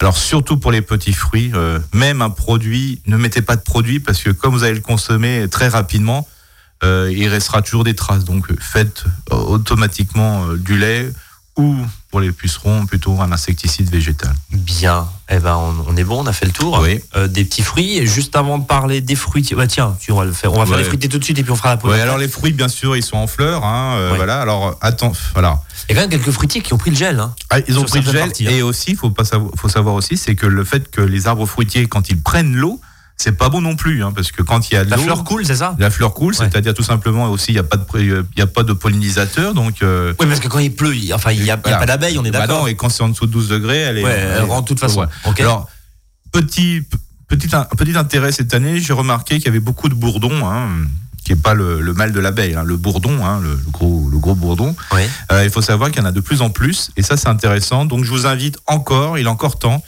Alors, 0.01 0.17
surtout 0.17 0.57
pour 0.59 0.73
les 0.73 0.83
petits 0.83 1.13
fruits, 1.13 1.53
même 1.93 2.23
un 2.23 2.31
produit, 2.31 3.01
ne 3.07 3.17
mettez 3.17 3.43
pas 3.43 3.55
de 3.55 3.61
produit, 3.61 4.01
parce 4.01 4.21
que 4.21 4.31
comme 4.31 4.53
vous 4.53 4.65
allez 4.65 4.75
le 4.75 4.81
consommer 4.81 5.47
très 5.49 5.69
rapidement, 5.69 6.27
il 6.83 7.29
restera 7.29 7.63
toujours 7.63 7.85
des 7.85 7.95
traces. 7.95 8.25
Donc, 8.25 8.49
faites 8.61 9.05
automatiquement 9.31 10.55
du 10.55 10.77
lait 10.77 11.13
ou 11.61 11.77
pour 12.11 12.21
les 12.21 12.33
pucerons, 12.33 12.87
plutôt 12.87 13.21
un 13.21 13.31
insecticide 13.31 13.89
végétal. 13.89 14.35
Bien, 14.51 15.07
eh 15.29 15.39
ben 15.39 15.57
on, 15.87 15.97
est 15.97 16.03
bon, 16.03 16.25
on 16.25 16.27
a 16.27 16.33
fait 16.33 16.47
le 16.47 16.51
tour. 16.51 16.81
Oui. 16.83 17.01
Euh, 17.15 17.29
des 17.29 17.45
petits 17.45 17.63
fruits. 17.63 17.99
Et 17.99 18.07
juste 18.07 18.35
avant 18.35 18.59
de 18.59 18.65
parler 18.65 19.01
des 19.01 19.15
fruits, 19.15 19.47
bah 19.57 19.69
tiens, 19.69 19.97
on 20.09 20.15
va 20.15 20.25
le 20.25 20.33
faire. 20.33 20.53
On 20.53 20.59
va 20.59 20.67
faire 20.67 20.79
les 20.79 20.85
fruits 20.85 20.99
tout 20.99 21.19
de 21.19 21.25
suite 21.25 21.39
et 21.39 21.45
puis 21.45 21.53
on 21.53 21.57
fera 21.57 21.71
la 21.71 21.77
pause. 21.77 21.95
alors 21.95 22.19
les 22.19 22.29
fruits, 22.29 22.53
bien 22.53 22.69
sûr, 22.69 22.97
ils 22.97 23.05
sont 23.05 23.17
en 23.17 23.29
fleurs. 23.29 23.65
Hein, 23.65 23.95
euh, 23.97 24.13
voilà. 24.17 24.41
Alors 24.41 24.77
attends, 24.81 25.13
voilà. 25.35 25.63
Il 25.89 25.95
y 25.95 25.99
a 25.99 26.03
quand 26.03 26.09
même 26.09 26.19
quelques 26.19 26.35
fruitiers 26.35 26.63
qui 26.63 26.73
ont 26.73 26.79
pris 26.79 26.91
le 26.91 26.97
gel. 26.97 27.21
Hein, 27.21 27.35
ah, 27.51 27.59
ils 27.69 27.79
ont 27.79 27.85
pris 27.85 28.01
le 28.01 28.11
gel. 28.11 28.29
Hein. 28.29 28.51
Et 28.51 28.63
aussi, 28.63 28.97
faut 28.97 29.11
pas 29.11 29.25
savoir, 29.25 29.53
faut 29.57 29.69
savoir 29.69 29.95
aussi, 29.95 30.17
c'est 30.17 30.35
que 30.35 30.47
le 30.47 30.65
fait 30.65 30.91
que 30.91 31.01
les 31.01 31.29
arbres 31.29 31.47
fruitiers, 31.47 31.87
quand 31.87 32.09
ils 32.09 32.21
prennent 32.21 32.57
l'eau, 32.57 32.81
c'est 33.21 33.33
pas 33.33 33.51
bon 33.51 33.61
non 33.61 33.77
plus, 33.77 34.03
hein, 34.03 34.13
parce 34.15 34.33
que 34.33 34.41
quand 34.41 34.71
il 34.71 34.75
y 34.75 34.77
a 34.79 34.85
de 34.85 34.91
la 34.91 34.97
fleur 34.97 35.25
coule, 35.25 35.45
c'est 35.45 35.57
ça? 35.57 35.77
La 35.79 35.91
fleur 35.91 36.15
coule, 36.15 36.35
c'est-à-dire 36.35 36.73
tout 36.73 36.83
simplement 36.83 37.31
aussi 37.31 37.53
il 37.53 37.55
y 37.55 37.59
a 37.59 37.63
pas 37.63 37.77
de 37.77 37.85
il 37.95 38.39
y 38.39 38.41
a 38.41 38.47
pas 38.47 38.63
de 38.63 38.73
pollinisateur, 38.73 39.53
donc. 39.53 39.83
Euh, 39.83 40.15
oui, 40.19 40.27
parce 40.27 40.41
que 40.41 40.49
quand 40.49 40.59
il 40.59 40.75
pleut, 40.75 40.97
il, 40.97 41.13
enfin 41.13 41.33
il 41.33 41.45
y 41.45 41.51
a, 41.51 41.59
pas 41.59 41.85
d'abeilles, 41.85 42.19
on 42.19 42.25
est 42.25 42.31
bah 42.31 42.47
d'accord. 42.47 42.67
et 42.69 42.77
quand 42.77 42.89
c'est 42.89 43.03
en 43.03 43.11
dessous 43.11 43.27
de 43.27 43.33
12 43.33 43.49
degrés, 43.49 43.77
elle 43.77 43.99
est. 43.99 44.05
Ouais, 44.05 44.19
elle, 44.39 44.45
rentre 44.45 44.63
de 44.63 44.69
toute 44.69 44.81
façon. 44.81 45.07
Alors 45.39 45.69
petit 46.33 46.83
petit 47.29 47.49
petit 47.77 47.97
intérêt 47.99 48.33
cette 48.33 48.55
année, 48.55 48.81
j'ai 48.81 48.95
remarqué 48.95 49.37
qu'il 49.37 49.47
y 49.47 49.49
avait 49.49 49.61
beaucoup 49.61 49.91
de 49.91 49.95
bourdons. 49.95 50.49
Hein, 50.49 50.69
qui 51.23 51.33
est 51.33 51.37
pas 51.37 51.53
le, 51.53 51.93
mal 51.93 52.13
de 52.13 52.21
l'abeille, 52.21 52.55
hein, 52.55 52.63
le 52.65 52.79
bourdon, 52.79 53.23
hein, 53.23 53.41
le, 53.43 53.55
gros, 53.71 54.09
le 54.11 54.17
gros 54.17 54.35
bourdon. 54.35 54.75
Euh, 55.31 55.45
il 55.45 55.51
faut 55.51 55.61
savoir 55.61 55.91
qu'il 55.91 56.01
y 56.01 56.03
en 56.03 56.09
a 56.09 56.13
de 56.13 56.21
plus 56.21 56.41
en 56.41 56.49
plus, 56.49 56.91
et 56.97 57.03
ça 57.03 57.19
c'est 57.19 57.29
intéressant. 57.29 57.85
Donc 57.85 58.05
je 58.05 58.11
vous 58.11 58.27
invite 58.27 58.59
encore, 58.67 59.19
il 59.19 59.27
est 59.27 59.29
encore 59.29 59.59
temps, 59.59 59.85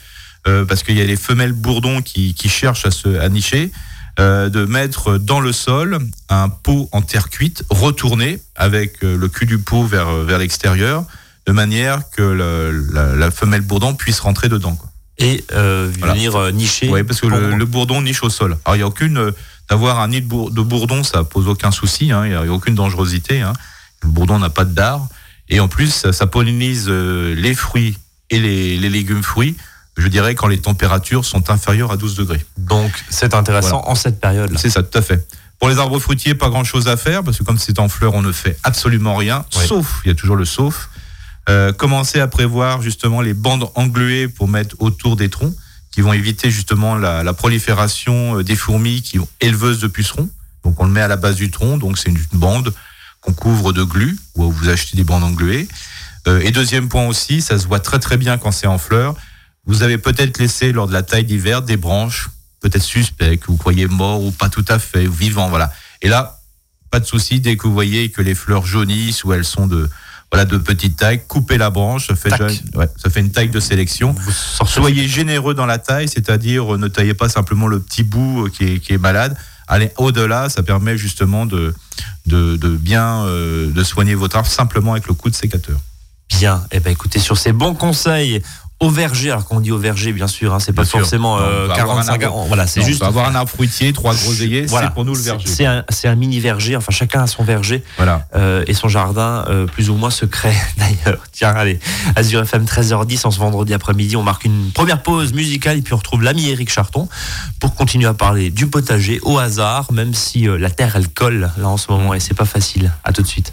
euh, 0.48 0.64
parce 0.64 0.82
qu'il 0.82 0.98
y 0.98 1.00
a 1.00 1.04
les 1.04 1.16
femelles 1.16 1.52
bourdons 1.52 2.02
qui, 2.02 2.34
qui 2.34 2.48
cherchent 2.48 2.84
à 2.84 2.90
se 2.90 3.20
à 3.20 3.28
nicher, 3.28 3.70
euh, 4.18 4.48
de 4.48 4.64
mettre 4.64 5.16
dans 5.16 5.38
le 5.38 5.52
sol 5.52 6.00
un 6.28 6.48
pot 6.48 6.88
en 6.90 7.00
terre 7.00 7.28
cuite 7.30 7.62
retourné 7.70 8.40
avec 8.56 9.04
euh, 9.04 9.16
le 9.16 9.28
cul 9.28 9.46
du 9.46 9.58
pot 9.58 9.84
vers, 9.84 10.12
vers 10.12 10.38
l'extérieur, 10.38 11.04
de 11.46 11.52
manière 11.52 12.10
que 12.10 12.22
la, 12.22 13.14
la, 13.14 13.30
femelle 13.30 13.60
bourdon 13.60 13.94
puisse 13.94 14.18
rentrer 14.18 14.48
dedans. 14.48 14.74
Quoi. 14.74 14.90
Et 15.18 15.44
venir 15.50 16.52
nicher. 16.52 16.88
Oui, 16.88 17.04
parce 17.04 17.20
que 17.20 17.28
le, 17.28 17.64
bourdon 17.64 18.02
niche 18.02 18.24
au 18.24 18.30
sol. 18.30 18.58
Alors 18.64 18.74
il 18.74 18.78
n'y 18.78 18.84
a 18.84 18.88
aucune 18.88 19.32
d'avoir 19.70 20.00
un 20.00 20.08
nid 20.08 20.22
de 20.22 20.62
bourdon, 20.62 21.04
ça 21.04 21.22
pose 21.22 21.46
aucun 21.46 21.70
souci, 21.70 22.10
hein, 22.10 22.26
il 22.26 22.30
n'y 22.30 22.34
a, 22.34 22.52
aucune 22.52 22.74
dangerosité. 22.74 23.42
Hein. 23.42 23.52
Le 24.02 24.08
bourdon 24.08 24.40
n'a 24.40 24.50
pas 24.50 24.64
de 24.64 24.74
dard. 24.74 25.06
Et 25.48 25.60
en 25.60 25.68
plus, 25.68 25.94
ça, 25.94 26.12
ça 26.12 26.26
pollinise 26.26 26.88
les 26.88 27.54
fruits 27.54 27.96
et 28.30 28.40
les, 28.40 28.76
les 28.76 28.90
légumes 28.90 29.22
fruits 29.22 29.56
je 29.96 30.08
dirais, 30.08 30.34
quand 30.34 30.48
les 30.48 30.58
températures 30.58 31.24
sont 31.24 31.50
inférieures 31.50 31.92
à 31.92 31.96
12 31.96 32.16
degrés. 32.16 32.44
Donc, 32.56 32.90
c'est 33.10 33.34
intéressant 33.34 33.82
en 33.86 33.94
cette 33.94 34.20
période-là. 34.20 34.58
C'est 34.58 34.70
ça, 34.70 34.82
tout 34.82 34.96
à 34.96 35.02
fait. 35.02 35.26
Pour 35.58 35.68
les 35.68 35.78
arbres 35.78 35.98
fruitiers, 36.00 36.34
pas 36.34 36.48
grand-chose 36.48 36.88
à 36.88 36.96
faire, 36.96 37.22
parce 37.22 37.38
que 37.38 37.44
comme 37.44 37.58
c'est 37.58 37.78
en 37.78 37.88
fleurs, 37.88 38.14
on 38.14 38.22
ne 38.22 38.32
fait 38.32 38.56
absolument 38.64 39.14
rien, 39.14 39.44
sauf, 39.50 40.00
il 40.04 40.08
y 40.08 40.10
a 40.10 40.14
toujours 40.14 40.36
le 40.36 40.44
sauf. 40.44 40.88
Euh, 41.48 41.72
commencer 41.72 42.20
à 42.20 42.28
prévoir 42.28 42.82
justement 42.82 43.20
les 43.20 43.34
bandes 43.34 43.68
engluées 43.74 44.28
pour 44.28 44.48
mettre 44.48 44.76
autour 44.80 45.16
des 45.16 45.28
troncs, 45.28 45.54
qui 45.92 46.00
vont 46.00 46.12
éviter 46.12 46.50
justement 46.50 46.96
la, 46.96 47.32
prolifération 47.34 48.38
euh, 48.38 48.42
des 48.42 48.56
fourmis 48.56 49.02
qui 49.02 49.18
ont 49.18 49.28
éleveuses 49.40 49.78
de 49.78 49.86
pucerons. 49.86 50.28
Donc 50.64 50.80
on 50.80 50.84
le 50.84 50.90
met 50.90 51.00
à 51.00 51.08
la 51.08 51.16
base 51.16 51.36
du 51.36 51.50
tronc, 51.50 51.78
donc 51.78 51.98
c'est 51.98 52.10
une, 52.10 52.18
bande 52.32 52.72
qu'on 53.20 53.32
couvre 53.32 53.72
de 53.72 53.84
glu, 53.84 54.18
ou 54.34 54.50
vous 54.50 54.68
achetez 54.68 54.96
des 54.96 55.04
bandes 55.04 55.22
engluées. 55.22 55.68
Euh, 56.26 56.40
et 56.40 56.50
deuxième 56.50 56.88
point 56.88 57.06
aussi, 57.06 57.40
ça 57.40 57.58
se 57.58 57.66
voit 57.66 57.78
très 57.80 57.98
très 57.98 58.16
bien 58.16 58.38
quand 58.38 58.50
c'est 58.52 58.66
en 58.66 58.78
fleurs, 58.78 59.14
vous 59.66 59.82
avez 59.82 59.98
peut-être 59.98 60.38
laissé 60.38 60.72
lors 60.72 60.86
de 60.86 60.92
la 60.92 61.02
taille 61.02 61.24
d'hiver 61.24 61.62
des 61.62 61.76
branches 61.76 62.28
peut-être 62.62 62.82
suspectes, 62.82 63.42
que 63.42 63.48
vous 63.48 63.56
croyez 63.56 63.86
morts 63.86 64.22
ou 64.22 64.30
pas 64.30 64.48
tout 64.48 64.64
à 64.68 64.78
fait, 64.78 65.06
ou 65.06 65.12
vivants, 65.12 65.50
voilà. 65.50 65.70
Et 66.00 66.08
là, 66.08 66.38
pas 66.90 67.00
de 67.00 67.04
souci, 67.04 67.40
dès 67.40 67.56
que 67.56 67.66
vous 67.66 67.72
voyez 67.72 68.10
que 68.10 68.22
les 68.22 68.34
fleurs 68.34 68.64
jaunissent 68.64 69.24
ou 69.24 69.32
elles 69.32 69.44
sont 69.44 69.66
de 69.66 69.90
voilà 70.30 70.46
de 70.46 70.56
petite 70.56 70.96
taille, 70.96 71.20
coupez 71.28 71.58
la 71.58 71.68
branche, 71.68 72.06
ça 72.06 72.16
fait, 72.16 72.30
ça 72.30 73.10
fait 73.10 73.20
une 73.20 73.32
taille 73.32 73.50
de 73.50 73.60
sélection. 73.60 74.14
Soyez 74.64 75.06
généreux 75.06 75.52
dans 75.52 75.66
la 75.66 75.76
taille, 75.76 76.08
c'est-à-dire 76.08 76.78
ne 76.78 76.88
taillez 76.88 77.12
pas 77.12 77.28
simplement 77.28 77.66
le 77.66 77.80
petit 77.80 78.02
bout 78.02 78.48
qui 78.48 78.64
est, 78.64 78.78
qui 78.78 78.94
est 78.94 78.98
malade. 78.98 79.36
Allez 79.68 79.90
au-delà, 79.98 80.48
ça 80.48 80.62
permet 80.62 80.96
justement 80.96 81.44
de, 81.44 81.74
de, 82.26 82.56
de 82.56 82.68
bien 82.68 83.26
euh, 83.26 83.70
de 83.72 83.84
soigner 83.84 84.14
votre 84.14 84.36
arbre 84.36 84.48
simplement 84.48 84.92
avec 84.92 85.06
le 85.06 85.12
coup 85.12 85.28
de 85.28 85.34
sécateur. 85.34 85.78
Bien, 86.38 86.64
eh 86.70 86.80
ben 86.80 86.90
écoutez, 86.90 87.18
sur 87.18 87.36
ces 87.36 87.52
bons 87.52 87.74
conseils, 87.74 88.42
au 88.82 88.90
verger. 88.90 89.30
Alors 89.30 89.46
qu'on 89.46 89.60
dit 89.60 89.70
au 89.70 89.78
verger, 89.78 90.12
bien 90.12 90.26
sûr, 90.26 90.52
hein, 90.52 90.60
c'est 90.60 90.72
pas 90.72 90.84
forcément 90.84 91.38
45 91.74 92.24
ans. 92.24 92.44
Voilà, 92.48 92.66
c'est 92.66 92.82
juste. 92.82 93.02
On 93.02 93.06
avoir 93.06 93.28
un 93.28 93.34
arbre 93.34 93.50
fruitier, 93.50 93.92
trois 93.92 94.14
groseilliers, 94.14 94.66
c'est 94.68 94.90
pour 94.92 95.04
nous 95.04 95.14
le 95.14 95.20
verger. 95.20 95.46
C'est 95.46 96.08
un, 96.08 96.14
mini 96.14 96.40
verger. 96.40 96.76
Enfin, 96.76 96.92
chacun 96.92 97.22
a 97.22 97.26
son 97.26 97.44
verger. 97.44 97.82
Voilà. 97.96 98.26
Euh, 98.34 98.64
et 98.66 98.74
son 98.74 98.88
jardin, 98.88 99.44
euh, 99.48 99.66
plus 99.66 99.88
ou 99.90 99.94
moins 99.94 100.10
secret 100.10 100.54
d'ailleurs. 100.76 101.20
Tiens, 101.32 101.50
allez, 101.50 101.78
Azure 102.16 102.42
FM 102.42 102.64
13h10 102.64 103.26
en 103.26 103.30
ce 103.30 103.38
vendredi 103.38 103.72
après-midi, 103.72 104.16
on 104.16 104.22
marque 104.22 104.44
une 104.44 104.70
première 104.72 105.02
pause 105.02 105.32
musicale 105.32 105.78
et 105.78 105.82
puis 105.82 105.94
on 105.94 105.98
retrouve 105.98 106.22
l'ami 106.22 106.48
Eric 106.50 106.70
Charton 106.70 107.08
pour 107.60 107.74
continuer 107.74 108.08
à 108.08 108.14
parler 108.14 108.50
du 108.50 108.66
potager 108.66 109.20
au 109.22 109.38
hasard, 109.38 109.92
même 109.92 110.14
si 110.14 110.48
euh, 110.48 110.58
la 110.58 110.70
terre 110.70 110.96
elle 110.96 111.08
colle 111.08 111.50
là 111.56 111.68
en 111.68 111.76
ce 111.76 111.90
moment 111.90 112.14
et 112.14 112.20
c'est 112.20 112.34
pas 112.34 112.44
facile. 112.44 112.92
À 113.04 113.12
tout 113.12 113.22
de 113.22 113.28
suite. 113.28 113.52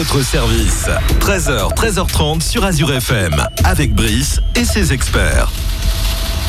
votre 0.00 0.22
service, 0.24 0.86
13h, 1.20 1.74
13h30 1.74 2.40
sur 2.40 2.64
Azure 2.64 2.90
FM, 2.90 3.34
avec 3.64 3.94
Brice 3.94 4.40
et 4.54 4.64
ses 4.64 4.94
experts. 4.94 5.52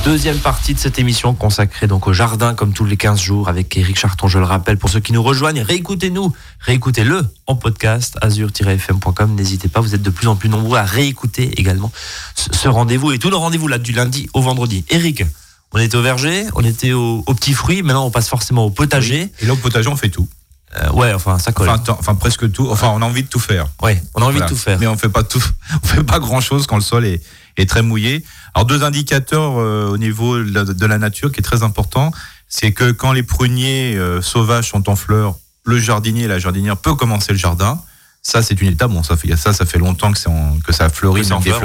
Deuxième 0.05 0.37
partie 0.37 0.73
de 0.73 0.79
cette 0.79 0.99
émission 0.99 1.33
consacrée 1.33 1.85
donc 1.85 2.07
au 2.07 2.13
jardin 2.13 2.53
comme 2.53 2.71
tous 2.71 2.85
les 2.85 2.95
15 2.95 3.19
jours 3.19 3.49
avec 3.49 3.75
Eric 3.75 3.99
Charton, 3.99 4.29
je 4.29 4.39
le 4.39 4.45
rappelle 4.45 4.77
pour 4.77 4.89
ceux 4.89 5.01
qui 5.01 5.11
nous 5.11 5.21
rejoignent, 5.21 5.63
réécoutez-nous, 5.63 6.31
réécoutez-le 6.61 7.25
en 7.45 7.55
podcast 7.55 8.17
azur-fm.com, 8.21 9.35
n'hésitez 9.35 9.67
pas, 9.67 9.81
vous 9.81 9.95
êtes 9.95 10.01
de 10.01 10.09
plus 10.11 10.29
en 10.29 10.37
plus 10.37 10.47
nombreux 10.47 10.77
à 10.77 10.85
réécouter 10.85 11.51
également 11.59 11.91
ce, 12.35 12.69
rendez-vous 12.69 13.11
et 13.11 13.19
tous 13.19 13.31
nos 13.31 13.39
rendez-vous 13.39 13.67
là 13.67 13.79
du 13.79 13.91
lundi 13.91 14.29
au 14.33 14.41
vendredi. 14.41 14.85
Eric, 14.87 15.25
on 15.73 15.79
était 15.79 15.97
au 15.97 16.01
verger, 16.01 16.45
on 16.55 16.63
était 16.63 16.93
aux, 16.93 17.21
aux 17.27 17.33
petits 17.33 17.53
fruits, 17.53 17.81
maintenant 17.81 18.05
on 18.05 18.11
passe 18.11 18.29
forcément 18.29 18.63
au 18.63 18.69
potager. 18.69 19.29
Et 19.41 19.45
là, 19.45 19.51
au 19.51 19.57
potager, 19.57 19.89
on 19.89 19.97
fait 19.97 20.07
tout. 20.07 20.29
Euh, 20.77 20.89
ouais, 20.91 21.13
enfin 21.13 21.37
ça 21.37 21.51
colle. 21.51 21.69
Enfin, 21.69 22.15
presque 22.15 22.49
tout. 22.51 22.69
Enfin, 22.69 22.89
on 22.95 23.01
a 23.01 23.05
envie 23.05 23.23
de 23.23 23.27
tout 23.27 23.39
faire. 23.39 23.67
ouais, 23.81 24.01
on 24.15 24.21
a 24.21 24.25
envie 24.25 24.37
Voilà. 24.37 24.45
de 24.45 24.51
tout 24.51 24.57
faire. 24.59 24.79
Mais 24.79 24.87
on 24.87 24.97
fait 24.97 25.09
pas 25.09 25.23
tout. 25.23 25.43
On 25.83 25.87
fait 25.87 26.03
pas 26.03 26.19
grand 26.19 26.39
chose 26.41 26.65
quand 26.67 26.75
le 26.77 26.81
sol 26.81 27.05
est, 27.05 27.21
est 27.57 27.69
très 27.69 27.81
mouillé. 27.81 28.23
Alors 28.53 28.65
deux 28.65 28.83
indicateurs 28.83 29.59
euh, 29.59 29.89
au 29.89 29.97
niveau 29.97 30.37
de 30.37 30.53
la, 30.53 30.63
de 30.63 30.85
la 30.85 30.97
nature 30.97 31.31
qui 31.31 31.39
est 31.39 31.43
très 31.43 31.63
important, 31.63 32.11
c'est 32.47 32.71
que 32.71 32.91
quand 32.91 33.11
les 33.11 33.23
pruniers 33.23 33.95
euh, 33.97 34.21
sauvages 34.21 34.69
sont 34.69 34.89
en 34.89 34.95
fleurs 34.95 35.35
le 35.63 35.77
jardinier 35.77 36.23
et 36.23 36.27
la 36.27 36.39
jardinière 36.39 36.77
peut 36.77 36.95
commencer 36.95 37.33
le 37.33 37.37
jardin. 37.37 37.79
Ça, 38.23 38.41
c'est 38.43 38.59
une 38.61 38.69
étape. 38.69 38.91
Bon, 38.91 39.03
ça 39.03 39.15
fait, 39.17 39.35
ça, 39.35 39.51
ça 39.53 39.65
fait 39.65 39.77
longtemps 39.79 40.11
que, 40.11 40.17
c'est 40.19 40.29
que 40.65 40.73
ça 40.73 40.89
fleurit, 40.89 41.31
en 41.31 41.41
fleur, 41.41 41.61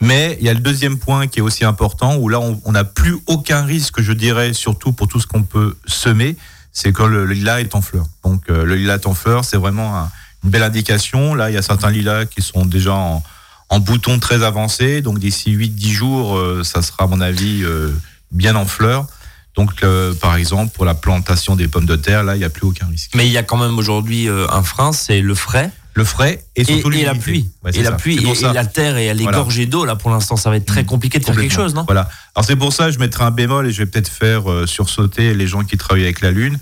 Mais 0.00 0.36
il 0.40 0.46
y 0.46 0.48
a 0.48 0.54
le 0.54 0.60
deuxième 0.60 0.98
point 0.98 1.28
qui 1.28 1.38
est 1.38 1.42
aussi 1.42 1.64
important, 1.64 2.16
où 2.16 2.28
là, 2.28 2.40
on 2.40 2.72
n'a 2.72 2.84
plus 2.84 3.18
aucun 3.26 3.64
risque, 3.64 4.00
je 4.02 4.12
dirais, 4.12 4.52
surtout 4.54 4.92
pour 4.92 5.06
tout 5.08 5.20
ce 5.20 5.26
qu'on 5.28 5.44
peut 5.44 5.76
semer, 5.86 6.36
c'est 6.72 6.92
quand 6.92 7.06
le, 7.06 7.26
lilas 7.26 7.60
est 7.60 7.74
en 7.74 7.82
fleur. 7.82 8.06
Donc, 8.24 8.42
euh, 8.50 8.64
le 8.64 8.76
lilas 8.76 8.94
est 8.96 9.06
en 9.06 9.14
fleur, 9.14 9.44
c'est 9.44 9.56
vraiment 9.58 9.96
un- 9.98 10.10
une 10.44 10.50
belle 10.50 10.62
indication. 10.62 11.34
Là, 11.34 11.50
il 11.50 11.54
y 11.54 11.56
a 11.58 11.62
certains 11.62 11.90
lilas 11.90 12.24
qui 12.26 12.42
sont 12.42 12.64
déjà 12.66 12.94
en, 12.94 13.22
en 13.68 13.78
bouton 13.78 14.18
très 14.18 14.42
avancé. 14.42 15.02
Donc, 15.02 15.18
d'ici 15.18 15.50
8-10 15.52 15.92
jours, 15.92 16.36
euh, 16.36 16.62
ça 16.64 16.82
sera, 16.82 17.04
à 17.04 17.06
mon 17.06 17.20
avis, 17.20 17.62
euh, 17.62 17.92
bien 18.30 18.56
en 18.56 18.64
fleur. 18.66 19.06
Donc, 19.54 19.82
euh, 19.84 20.14
par 20.14 20.36
exemple, 20.36 20.72
pour 20.74 20.84
la 20.86 20.94
plantation 20.94 21.56
des 21.56 21.68
pommes 21.68 21.84
de 21.86 21.96
terre, 21.96 22.24
là, 22.24 22.34
il 22.36 22.38
n'y 22.38 22.44
a 22.44 22.50
plus 22.50 22.66
aucun 22.66 22.86
risque. 22.86 23.10
Mais 23.14 23.26
il 23.26 23.32
y 23.32 23.36
a 23.38 23.42
quand 23.42 23.58
même 23.58 23.78
aujourd'hui 23.78 24.28
euh, 24.28 24.46
un 24.50 24.62
frein, 24.62 24.92
c'est 24.92 25.20
le 25.20 25.34
frais 25.34 25.70
Le 25.94 26.04
frais 26.04 26.42
et 26.56 26.62
et, 26.62 26.64
surtout 26.64 26.90
et 26.92 27.02
la 27.04 27.12
l'humidité. 27.12 27.22
pluie. 27.22 27.50
Ouais, 27.62 27.70
et 27.74 27.82
la 27.82 27.92
pluie 27.92 28.16
et, 28.16 28.30
et 28.30 28.52
la 28.52 28.64
terre 28.64 28.96
et 28.96 29.04
elle 29.06 29.20
est 29.20 29.24
Voilà. 29.24 29.38
gorgée 29.38 29.66
d'eau 29.66 29.84
là 29.84 29.94
pour 29.94 30.10
l'instant, 30.10 30.36
ça 30.36 30.48
va 30.48 30.56
être 30.56 30.64
très 30.66 30.82
Mmh. 30.84 30.86
compliqué 30.86 31.18
de 31.18 31.24
faire 31.24 31.36
quelque 31.36 31.52
chose, 31.52 31.74
non? 31.74 31.84
Voilà. 31.84 32.08
Alors 32.34 32.46
c'est 32.46 32.56
pour 32.56 32.72
ça 32.72 32.86
que 32.86 32.92
je 32.92 32.98
mettrai 32.98 33.24
un 33.24 33.30
bémol 33.30 33.66
et 33.66 33.72
je 33.72 33.78
vais 33.78 33.86
peut-être 33.86 34.08
faire 34.08 34.50
euh, 34.50 34.66
sursauter 34.66 35.34
les 35.34 35.46
gens 35.46 35.64
qui 35.64 35.76
travaillent 35.76 36.04
avec 36.04 36.20
la 36.22 36.30
lune. 36.30 36.58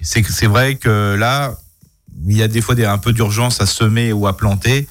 C'est 0.00 0.24
c'est 0.30 0.46
vrai 0.46 0.76
que 0.76 1.14
là, 1.18 1.56
il 2.28 2.36
y 2.36 2.42
a 2.42 2.48
des 2.48 2.60
fois 2.60 2.74
des, 2.76 2.84
un 2.84 2.98
peu 2.98 3.12
d'urgence 3.12 3.60
à 3.60 3.66
semer 3.66 4.12
ou 4.12 4.26
à 4.28 4.36
planter. 4.36 4.86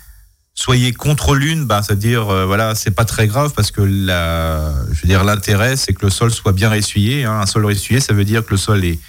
Soyez 0.56 0.92
contre 0.92 1.36
lune, 1.36 1.66
bah, 1.66 1.82
c'est-à-dire 1.82 2.28
euh, 2.30 2.46
voilà, 2.46 2.76
c'est 2.76 2.92
pas 2.92 3.06
très 3.06 3.28
grave 3.28 3.54
parce 3.56 3.72
que 3.72 3.82
la, 3.82 4.74
je 4.92 5.02
veux 5.04 5.08
dire 5.08 5.24
l'intérêt 5.24 5.78
c'est 5.78 5.94
que 5.94 6.06
le 6.06 6.10
sol 6.12 6.32
soit 6.34 6.52
bien 6.52 6.70
ressuyé. 6.70 7.24
hein. 7.24 7.40
Un 7.40 7.46
sol 7.46 7.66
ressuyé, 7.66 8.02
ça 8.02 8.12
veut 8.14 8.26
dire 8.26 8.44
que 8.46 8.52
le 8.52 8.58
sol 8.58 8.84
est 8.84 9.00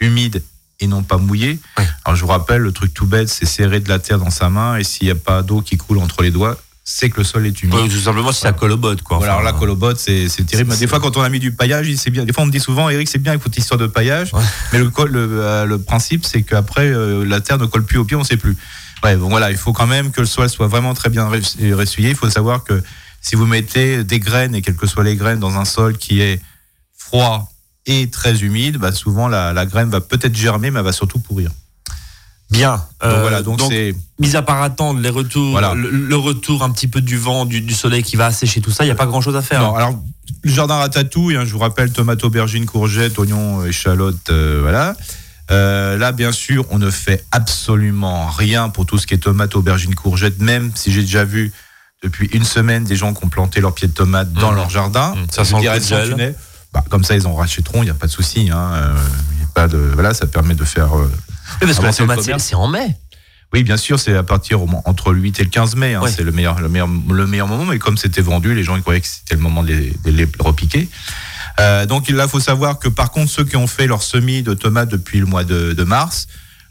humide 0.00 0.42
et 0.80 0.86
non 0.86 1.02
pas 1.02 1.16
mouillé. 1.18 1.58
Ouais. 1.78 1.86
Alors 2.04 2.16
je 2.16 2.22
vous 2.22 2.28
rappelle, 2.30 2.60
le 2.62 2.72
truc 2.72 2.92
tout 2.92 3.06
bête, 3.06 3.28
c'est 3.28 3.46
serrer 3.46 3.80
de 3.80 3.88
la 3.88 3.98
terre 3.98 4.18
dans 4.18 4.30
sa 4.30 4.48
main 4.50 4.76
et 4.76 4.84
s'il 4.84 5.06
n'y 5.06 5.12
a 5.12 5.14
pas 5.16 5.42
d'eau 5.42 5.60
qui 5.62 5.76
coule 5.76 5.98
entre 5.98 6.22
les 6.22 6.30
doigts, 6.30 6.58
c'est 6.86 7.08
que 7.08 7.16
le 7.18 7.24
sol 7.24 7.46
est 7.46 7.62
humide. 7.62 7.74
Ouais, 7.76 7.88
Tout 7.88 7.96
simplement 7.98 8.30
colle 8.58 8.72
au 8.72 8.76
bot, 8.76 8.94
quoi. 9.02 9.16
Voilà, 9.16 9.32
alors 9.34 9.44
la 9.44 9.52
colobote, 9.54 9.98
c'est 9.98 10.28
c'est 10.28 10.44
terrible. 10.44 10.72
c'est- 10.74 10.80
Des 10.80 10.86
fois, 10.86 11.00
quand 11.00 11.16
on 11.16 11.22
a 11.22 11.28
mis 11.30 11.38
du 11.40 11.52
paillage, 11.52 11.88
il- 11.88 11.96
c'est 11.96 12.10
bien. 12.10 12.26
Des 12.26 12.32
fois, 12.34 12.42
on 12.42 12.46
me 12.46 12.52
dit 12.52 12.60
souvent, 12.60 12.90
Eric, 12.90 13.08
c'est 13.08 13.18
bien, 13.18 13.32
il 13.32 13.40
faut 13.40 13.48
une 13.48 13.58
histoire 13.58 13.78
de 13.80 13.86
paillage. 13.86 14.34
Ouais. 14.34 14.42
Mais 14.72 14.78
le, 14.80 14.90
col- 14.90 15.10
le, 15.10 15.28
euh, 15.40 15.64
le 15.64 15.78
principe, 15.80 16.26
c'est 16.26 16.42
qu'après, 16.42 16.86
euh, 16.88 17.24
la 17.24 17.40
terre 17.40 17.56
ne 17.56 17.64
colle 17.64 17.84
plus 17.84 17.96
au 17.98 18.04
pied, 18.04 18.16
on 18.16 18.20
ne 18.20 18.24
sait 18.26 18.36
plus. 18.36 18.54
Ouais, 19.02 19.16
bon, 19.16 19.30
voilà, 19.30 19.50
il 19.50 19.56
faut 19.56 19.72
quand 19.72 19.86
même 19.86 20.10
que 20.10 20.20
le 20.20 20.26
sol 20.26 20.50
soit 20.50 20.66
vraiment 20.66 20.92
très 20.92 21.08
bien 21.08 21.26
res- 21.30 21.72
ressuyé. 21.72 22.10
Il 22.10 22.16
faut 22.16 22.28
savoir 22.28 22.64
que 22.64 22.82
si 23.22 23.34
vous 23.34 23.46
mettez 23.46 24.04
des 24.04 24.20
graines, 24.20 24.54
et 24.54 24.60
quelles 24.60 24.76
que 24.76 24.86
soient 24.86 25.04
les 25.04 25.16
graines, 25.16 25.40
dans 25.40 25.56
un 25.56 25.64
sol 25.64 25.96
qui 25.96 26.20
est 26.20 26.38
froid 26.98 27.48
et 27.86 28.08
très 28.10 28.42
humide, 28.42 28.78
bah, 28.78 28.92
souvent 28.92 29.28
la, 29.28 29.52
la 29.52 29.66
graine 29.66 29.90
va 29.90 30.00
peut-être 30.00 30.34
germer, 30.34 30.70
mais 30.70 30.78
elle 30.80 30.84
va 30.84 30.92
surtout 30.92 31.18
pourrir. 31.18 31.50
Bien. 32.50 32.72
Donc 32.76 32.84
Euh, 33.04 33.20
voilà, 33.20 33.42
donc, 33.42 33.60
c'est. 33.68 33.94
mis 34.18 34.36
à 34.36 34.42
part 34.42 34.62
attendre 34.62 35.00
les 35.00 35.08
retours, 35.10 35.52
Voilà. 35.52 35.74
le, 35.74 35.90
le 35.90 36.16
retour 36.16 36.62
un 36.62 36.70
petit 36.70 36.88
peu 36.88 37.00
du 37.00 37.16
vent, 37.16 37.46
du, 37.46 37.60
du 37.60 37.74
soleil 37.74 38.02
qui 38.02 38.16
va 38.16 38.26
assécher 38.26 38.60
tout 38.60 38.70
ça, 38.70 38.84
il 38.84 38.88
n'y 38.88 38.92
a 38.92 38.96
pas 38.96 39.06
grand 39.06 39.20
chose 39.20 39.36
à 39.36 39.42
faire. 39.42 39.60
Non, 39.62 39.74
alors 39.74 39.94
le 40.42 40.50
jardin 40.50 40.76
ratatouille, 40.76 41.36
hein, 41.36 41.44
je 41.44 41.52
vous 41.52 41.58
rappelle 41.58 41.90
tomate, 41.90 42.22
aubergine, 42.24 42.66
courgette, 42.66 43.18
oignons, 43.18 43.64
échalotes, 43.64 44.30
euh, 44.30 44.58
voilà. 44.62 44.94
Euh, 45.50 45.98
là, 45.98 46.12
bien 46.12 46.32
sûr, 46.32 46.64
on 46.70 46.78
ne 46.78 46.90
fait 46.90 47.24
absolument 47.32 48.28
rien 48.28 48.68
pour 48.70 48.86
tout 48.86 48.98
ce 48.98 49.06
qui 49.06 49.14
est 49.14 49.18
tomate, 49.18 49.54
aubergine, 49.56 49.94
courgette, 49.94 50.38
même 50.40 50.70
si 50.74 50.90
j'ai 50.92 51.02
déjà 51.02 51.24
vu 51.24 51.52
depuis 52.02 52.26
une 52.32 52.44
semaine 52.44 52.84
des 52.84 52.96
gens 52.96 53.12
qui 53.14 53.24
ont 53.24 53.28
planté 53.28 53.60
leurs 53.60 53.74
pieds 53.74 53.88
de 53.88 53.92
tomate 53.94 54.32
dans 54.32 54.50
Mhm. 54.50 54.56
leur 54.56 54.70
jardin. 54.70 55.14
Mhm. 55.16 55.26
Ça 55.30 55.44
sent 55.44 55.56
le 55.56 55.80
gel. 56.16 56.34
Bah, 56.74 56.84
comme 56.90 57.04
ça, 57.04 57.14
ils 57.14 57.26
en 57.26 57.34
rachèteront, 57.34 57.82
il 57.82 57.86
n'y 57.86 57.90
a 57.90 57.94
pas 57.94 58.06
de 58.08 58.12
souci. 58.12 58.50
Hein, 58.52 58.70
euh, 58.74 58.94
il 59.36 59.40
y 59.40 59.44
a 59.44 59.48
pas 59.54 59.68
de, 59.68 59.78
voilà, 59.78 60.12
ça 60.12 60.26
permet 60.26 60.54
de 60.54 60.64
faire. 60.64 60.92
euh, 60.96 61.10
Oui, 61.62 61.68
parce 61.68 61.78
que 61.78 61.84
la 61.84 61.92
tomate, 61.92 62.40
c'est 62.40 62.54
en 62.56 62.66
mai. 62.68 62.96
oui, 63.52 63.62
bien 63.62 63.76
sûr, 63.76 64.00
c'est 64.00 64.16
à 64.16 64.24
partir 64.24 64.58
entre 64.84 65.12
le 65.12 65.20
8 65.20 65.40
et 65.40 65.44
le 65.44 65.50
15 65.50 65.76
mai. 65.76 65.94
hein, 65.94 66.00
Ouais. 66.02 66.10
C'est 66.10 66.24
le 66.24 66.32
meilleur, 66.32 66.60
le, 66.60 66.68
meilleur, 66.68 66.88
le 66.88 67.26
meilleur 67.28 67.46
moment. 67.46 67.64
Mais 67.64 67.78
comme 67.78 67.96
c'était 67.96 68.20
vendu, 68.22 68.54
les 68.54 68.64
gens 68.64 68.74
ils 68.76 68.82
croyaient 68.82 69.00
que 69.00 69.06
c'était 69.06 69.36
le 69.36 69.40
moment 69.40 69.62
de 69.62 69.68
les, 69.68 69.90
de 70.04 70.10
les 70.10 70.28
repiquer. 70.40 70.88
Euh, 71.60 71.86
donc 71.86 72.08
là, 72.08 72.24
il 72.24 72.28
faut 72.30 72.40
savoir 72.40 72.80
que 72.80 72.88
par 72.88 73.12
contre, 73.12 73.30
ceux 73.30 73.44
qui 73.44 73.56
ont 73.56 73.68
fait 73.68 73.86
leur 73.86 74.02
semis 74.02 74.42
de 74.42 74.54
tomates 74.54 74.88
depuis 74.90 75.20
le 75.20 75.26
mois 75.26 75.44
de, 75.44 75.72
de 75.72 75.84
mars, 75.84 76.26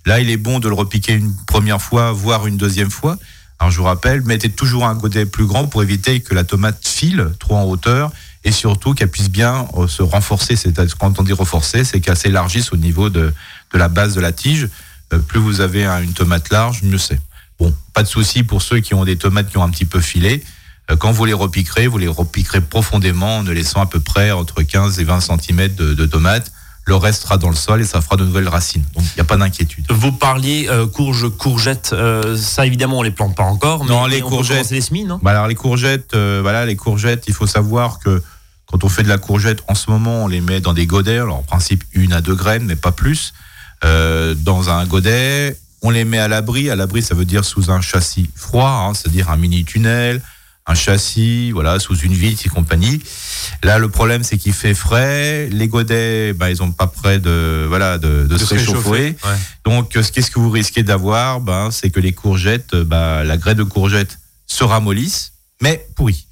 là, 0.05 0.19
il 0.19 0.29
est 0.29 0.35
bon 0.35 0.59
de 0.59 0.67
le 0.67 0.75
repiquer 0.75 1.13
une 1.13 1.33
première 1.47 1.81
fois, 1.81 2.11
voire 2.11 2.45
une 2.47 2.57
deuxième 2.57 2.91
fois. 2.91 3.17
Alors, 3.59 3.71
je 3.71 3.77
vous 3.77 3.85
rappelle, 3.85 4.21
mettez 4.23 4.49
toujours 4.49 4.85
un 4.85 4.95
godet 4.95 5.25
plus 5.25 5.45
grand 5.45 5.67
pour 5.67 5.81
éviter 5.83 6.19
que 6.19 6.33
la 6.35 6.43
tomate 6.43 6.85
file 6.85 7.29
trop 7.39 7.55
en 7.55 7.63
hauteur 7.63 8.11
et 8.43 8.51
surtout 8.51 8.93
qu'elle 8.93 9.09
puisse 9.09 9.29
bien 9.29 9.67
euh, 9.77 9.87
se 9.87 10.01
renforcer. 10.03 10.55
C'est-à-dire, 10.55 10.97
quand 10.97 11.19
on 11.19 11.23
dit 11.23 11.33
renforcer, 11.33 11.83
c'est 11.83 11.99
qu'elle 12.01 12.17
s'élargisse 12.17 12.71
au 12.73 12.77
niveau 12.77 13.09
de, 13.09 13.33
de 13.73 13.77
la 13.77 13.87
base 13.87 14.15
de 14.15 14.21
la 14.21 14.31
tige. 14.31 14.67
Euh, 15.13 15.19
plus 15.19 15.39
vous 15.39 15.61
avez 15.61 15.85
un- 15.85 16.01
une 16.01 16.13
tomate 16.13 16.49
large, 16.51 16.83
mieux 16.83 16.97
c'est. 16.97 17.19
Bon, 17.59 17.73
pas 17.93 18.03
de 18.03 18.07
souci 18.07 18.43
pour 18.43 18.61
ceux 18.61 18.79
qui 18.79 18.93
ont 18.95 19.05
des 19.05 19.15
tomates 19.17 19.49
qui 19.49 19.57
ont 19.57 19.63
un 19.63 19.69
petit 19.69 19.85
peu 19.85 20.01
filé. 20.01 20.43
Euh, 20.91 20.95
Quand 20.97 21.11
vous 21.11 21.23
les 21.25 21.33
repiquerez, 21.33 21.87
vous 21.87 21.97
les 21.99 22.07
repiquerez 22.07 22.61
profondément 22.61 23.37
en 23.37 23.43
ne 23.43 23.51
laissant 23.51 23.81
à 23.81 23.85
peu 23.85 23.99
près 23.99 24.31
entre 24.31 24.61
15 24.63 24.99
et 24.99 25.03
20 25.05 25.21
cm 25.21 25.73
de, 25.75 25.93
de 25.93 26.05
tomates. 26.05 26.51
Le 26.85 26.97
reste 26.97 27.21
sera 27.21 27.37
dans 27.37 27.47
le 27.49 27.55
sol 27.55 27.79
et 27.79 27.85
ça 27.85 28.01
fera 28.01 28.17
de 28.17 28.25
nouvelles 28.25 28.49
racines. 28.49 28.83
Donc 28.93 29.05
il 29.05 29.15
n'y 29.15 29.21
a 29.21 29.23
pas 29.23 29.37
d'inquiétude. 29.37 29.85
Vous 29.89 30.11
parliez 30.11 30.67
euh, 30.69 30.85
courges, 30.85 31.29
courgettes, 31.29 31.91
euh, 31.93 32.35
ça 32.35 32.65
évidemment 32.65 32.99
on 32.99 33.03
les 33.03 33.11
plante 33.11 33.37
pas 33.37 33.43
encore. 33.45 33.85
Non, 33.85 34.05
les 34.05 34.21
on 34.21 34.27
courgettes. 34.27 34.69
les 34.69 34.81
semis, 34.81 35.05
non? 35.05 35.17
Bah 35.23 35.31
alors 35.31 35.47
les 35.47 35.55
courgettes, 35.55 36.13
euh, 36.13 36.39
voilà, 36.41 36.65
les 36.65 36.75
courgettes, 36.75 37.23
il 37.29 37.33
faut 37.33 37.47
savoir 37.47 37.99
que 37.99 38.21
quand 38.73 38.83
on 38.83 38.89
fait 38.89 39.03
de 39.03 39.07
la 39.07 39.19
courgette, 39.19 39.59
en 39.67 39.75
ce 39.75 39.91
moment, 39.91 40.23
on 40.23 40.27
les 40.27 40.41
met 40.41 40.59
dans 40.59 40.73
des 40.73 40.87
godets. 40.87 41.19
Alors 41.19 41.37
en 41.37 41.43
principe, 41.43 41.83
une 41.93 42.11
à 42.11 42.21
deux 42.21 42.33
graines, 42.33 42.65
mais 42.65 42.75
pas 42.75 42.91
plus. 42.91 43.31
Euh, 43.85 44.33
dans 44.33 44.71
un 44.71 44.83
godet, 44.87 45.55
on 45.83 45.91
les 45.91 46.05
met 46.05 46.17
à 46.17 46.27
l'abri. 46.27 46.71
À 46.71 46.75
l'abri, 46.75 47.03
ça 47.03 47.13
veut 47.13 47.25
dire 47.25 47.45
sous 47.45 47.69
un 47.69 47.81
châssis 47.81 48.31
froid, 48.35 48.87
hein, 48.89 48.95
c'est-à-dire 48.95 49.29
un 49.29 49.37
mini 49.37 49.63
tunnel, 49.63 50.23
un 50.65 50.73
châssis, 50.73 51.51
voilà, 51.51 51.77
sous 51.77 51.95
une 51.97 52.13
vitre 52.13 52.47
et 52.47 52.49
compagnie. 52.49 52.99
Là, 53.61 53.77
le 53.77 53.89
problème, 53.89 54.23
c'est 54.23 54.39
qu'il 54.39 54.53
fait 54.53 54.73
frais. 54.73 55.49
Les 55.51 55.67
godets, 55.67 56.33
bah, 56.33 56.49
ils 56.49 56.63
ont 56.63 56.71
pas 56.71 56.87
près 56.87 57.19
de, 57.19 57.67
voilà, 57.67 57.99
de, 57.99 58.25
de, 58.25 58.37
se 58.39 58.55
réchauffer. 58.55 59.15
Ouais. 59.23 59.37
Donc, 59.65 59.91
ce 59.93 60.11
qu'est-ce 60.11 60.31
que 60.31 60.39
vous 60.39 60.49
risquez 60.49 60.81
d'avoir? 60.81 61.41
Ben, 61.41 61.69
C'est 61.69 61.91
que 61.91 61.99
les 61.99 62.13
courgettes, 62.13 62.75
bah, 62.75 63.23
la 63.23 63.37
graine 63.37 63.57
de 63.57 63.63
courgette 63.63 64.17
se 64.47 64.63
ramollisse, 64.63 65.33
mais 65.61 65.85
pourrit. 65.95 66.25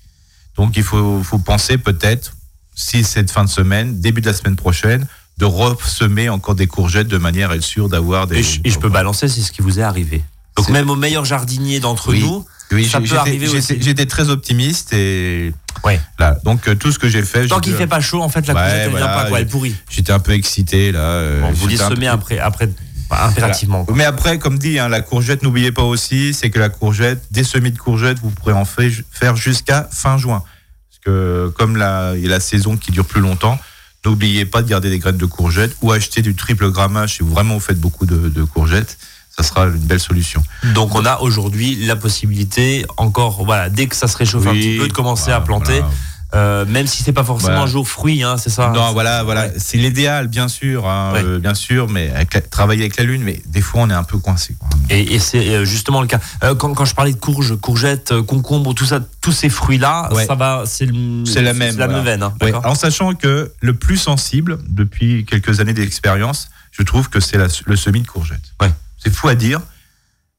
Donc, 0.57 0.75
il 0.77 0.83
faut, 0.83 1.21
faut 1.23 1.39
penser 1.39 1.77
peut-être, 1.77 2.33
si 2.75 3.03
cette 3.03 3.31
fin 3.31 3.43
de 3.43 3.49
semaine, 3.49 3.99
début 3.99 4.21
de 4.21 4.27
la 4.27 4.33
semaine 4.33 4.55
prochaine, 4.55 5.05
de 5.37 5.45
ressemer 5.45 6.29
encore 6.29 6.55
des 6.55 6.67
courgettes 6.67 7.07
de 7.07 7.17
manière 7.17 7.51
à 7.51 7.55
être 7.55 7.63
sûr 7.63 7.89
d'avoir 7.89 8.27
des. 8.27 8.39
Et, 8.39 8.43
je, 8.43 8.59
et 8.63 8.69
je 8.69 8.77
peux 8.79 8.89
balancer, 8.89 9.27
c'est 9.27 9.41
ce 9.41 9.51
qui 9.51 9.61
vous 9.61 9.79
est 9.79 9.83
arrivé. 9.83 10.21
Donc 10.57 10.69
même 10.69 10.89
au 10.89 10.95
meilleur 10.95 11.23
jardinier 11.25 11.79
d'entre 11.79 12.09
Oui. 12.09 12.21
nous, 12.21 12.45
Oui, 12.71 12.85
ça 12.87 12.99
peut 13.01 13.17
arriver 13.17 13.47
aussi. 13.47 13.77
J'étais 13.81 14.05
très 14.05 14.29
optimiste 14.29 14.93
et. 14.93 15.53
Ouais. 15.85 15.99
Là, 16.19 16.37
donc, 16.43 16.67
euh, 16.67 16.75
tout 16.75 16.91
ce 16.91 16.99
que 16.99 17.07
j'ai 17.09 17.23
fait. 17.23 17.47
tant 17.47 17.59
qu'il 17.61 17.71
dû- 17.71 17.77
fait 17.79 17.87
pas 17.87 18.01
chaud, 18.01 18.21
en 18.21 18.29
fait 18.29 18.45
la 18.45 18.53
Ouais, 18.53 18.59
courgette 18.61 18.81
elle 18.91 18.97
vient 18.97 19.07
pas, 19.07 19.25
quoi, 19.29 19.39
elle 19.39 19.47
pourrit. 19.47 19.73
J'étais 19.89 20.11
un 20.11 20.19
peu 20.19 20.33
excité 20.33 20.91
là. 20.91 20.99
euh, 20.99 21.41
Bon, 21.41 21.51
vous 21.53 21.67
les 21.67 21.77
semez 21.77 21.95
peu- 22.05 22.07
après, 22.09 22.37
après 22.39 22.69
impérativement. 23.11 23.85
Mais 23.93 24.05
après, 24.05 24.39
comme 24.39 24.57
dit, 24.57 24.79
hein, 24.79 24.89
la 24.89 25.01
courgette, 25.01 25.43
n'oubliez 25.43 25.71
pas 25.71 25.83
aussi, 25.83 26.33
c'est 26.33 26.49
que 26.49 26.59
la 26.59 26.69
courgette, 26.69 27.21
des 27.31 27.43
semis 27.43 27.71
de 27.71 27.77
courgettes, 27.77 28.19
vous 28.19 28.29
pourrez 28.29 28.53
en 28.53 28.65
faire 28.65 29.35
jusqu'à 29.35 29.89
fin 29.91 30.17
juin. 30.17 30.43
Parce 30.89 30.99
que 31.05 31.53
comme 31.57 31.77
la, 31.77 32.13
il 32.15 32.23
y 32.23 32.27
a 32.27 32.29
la 32.29 32.39
saison 32.39 32.77
qui 32.77 32.91
dure 32.91 33.05
plus 33.05 33.21
longtemps, 33.21 33.59
n'oubliez 34.05 34.45
pas 34.45 34.61
de 34.61 34.69
garder 34.69 34.89
des 34.89 34.99
graines 34.99 35.17
de 35.17 35.25
courgettes 35.25 35.75
ou 35.81 35.91
acheter 35.91 36.21
du 36.21 36.35
triple 36.35 36.69
grammage 36.71 37.17
si 37.17 37.23
vous 37.23 37.31
vraiment 37.31 37.55
vous 37.55 37.59
faites 37.59 37.79
beaucoup 37.79 38.05
de, 38.05 38.29
de 38.29 38.43
courgettes. 38.43 38.97
Ça 39.37 39.43
sera 39.43 39.65
une 39.65 39.77
belle 39.77 39.99
solution. 39.99 40.43
Donc 40.73 40.93
on 40.93 41.05
a 41.05 41.19
aujourd'hui 41.19 41.85
la 41.85 41.95
possibilité, 41.95 42.85
encore, 42.97 43.45
voilà, 43.45 43.69
dès 43.69 43.87
que 43.87 43.95
ça 43.95 44.07
se 44.07 44.17
réchauffe 44.17 44.45
un 44.45 44.53
petit 44.53 44.77
peu, 44.77 44.87
de 44.87 44.93
commencer 44.93 45.25
voilà, 45.25 45.37
à 45.37 45.41
planter, 45.41 45.79
voilà. 45.79 45.89
Euh, 46.33 46.65
même 46.65 46.87
si 46.87 47.03
c'est 47.03 47.11
pas 47.13 47.23
forcément 47.23 47.49
Voilà. 47.51 47.63
un 47.63 47.67
jour 47.67 47.87
fruit, 47.87 48.23
hein, 48.23 48.37
c'est 48.37 48.49
ça. 48.49 48.69
Non, 48.69 48.93
voilà, 48.93 49.23
voilà. 49.23 49.47
Ouais. 49.47 49.53
C'est 49.57 49.77
l'idéal, 49.77 50.27
bien 50.27 50.47
sûr, 50.47 50.87
hein, 50.87 51.11
Ouais. 51.13 51.23
euh, 51.23 51.39
bien 51.39 51.53
sûr, 51.53 51.89
mais 51.89 52.09
avec 52.11 52.33
la- 52.33 52.41
travailler 52.41 52.81
avec 52.83 52.97
la 52.97 53.03
lune, 53.03 53.21
mais 53.23 53.41
des 53.47 53.61
fois 53.61 53.81
on 53.81 53.89
est 53.89 53.93
un 53.93 54.03
peu 54.03 54.17
coincé. 54.17 54.55
quoi. 54.57 54.69
Et, 54.89 55.15
et 55.15 55.19
c'est 55.19 55.45
euh, 55.55 55.65
justement 55.65 56.01
le 56.01 56.07
cas. 56.07 56.19
Euh, 56.43 56.55
quand, 56.55 56.73
quand 56.73 56.85
je 56.85 56.95
parlais 56.95 57.11
de 57.13 57.17
courges, 57.19 57.55
courgettes, 57.57 58.13
concombres, 58.21 58.73
tout 58.73 58.85
ça, 58.85 58.99
tous 59.21 59.31
ces 59.33 59.49
fruits-là, 59.49 60.09
Ouais. 60.13 60.25
ça 60.25 60.35
va, 60.35 60.63
c'est 60.65 60.85
la 60.85 61.53
même, 61.53 61.77
la 61.77 61.87
voilà. 61.87 61.93
même 61.93 62.03
veine. 62.05 62.23
hein, 62.23 62.33
en 62.63 62.75
sachant 62.75 63.13
que 63.13 63.51
le 63.59 63.73
plus 63.73 63.97
sensible, 63.97 64.57
depuis 64.67 65.25
quelques 65.25 65.59
années 65.59 65.73
d'expérience, 65.73 66.49
je 66.71 66.83
trouve 66.83 67.09
que 67.09 67.19
c'est 67.19 67.37
le 67.65 67.75
semis 67.75 68.01
de 68.01 68.07
courgettes. 68.07 68.53
Ouais. 68.61 68.71
C'est 68.97 69.13
fou 69.13 69.27
à 69.27 69.35
dire, 69.35 69.59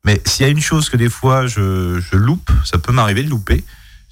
mais 0.05 0.21
s'il 0.25 0.47
y 0.47 0.49
a 0.49 0.51
une 0.53 0.61
chose 0.61 0.89
que 0.89 0.97
des 0.97 1.11
fois 1.11 1.47
je, 1.47 2.01
je 2.01 2.17
loupe, 2.17 2.51
ça 2.65 2.79
peut 2.79 2.93
m'arriver 2.93 3.23
de 3.23 3.29
louper, 3.29 3.63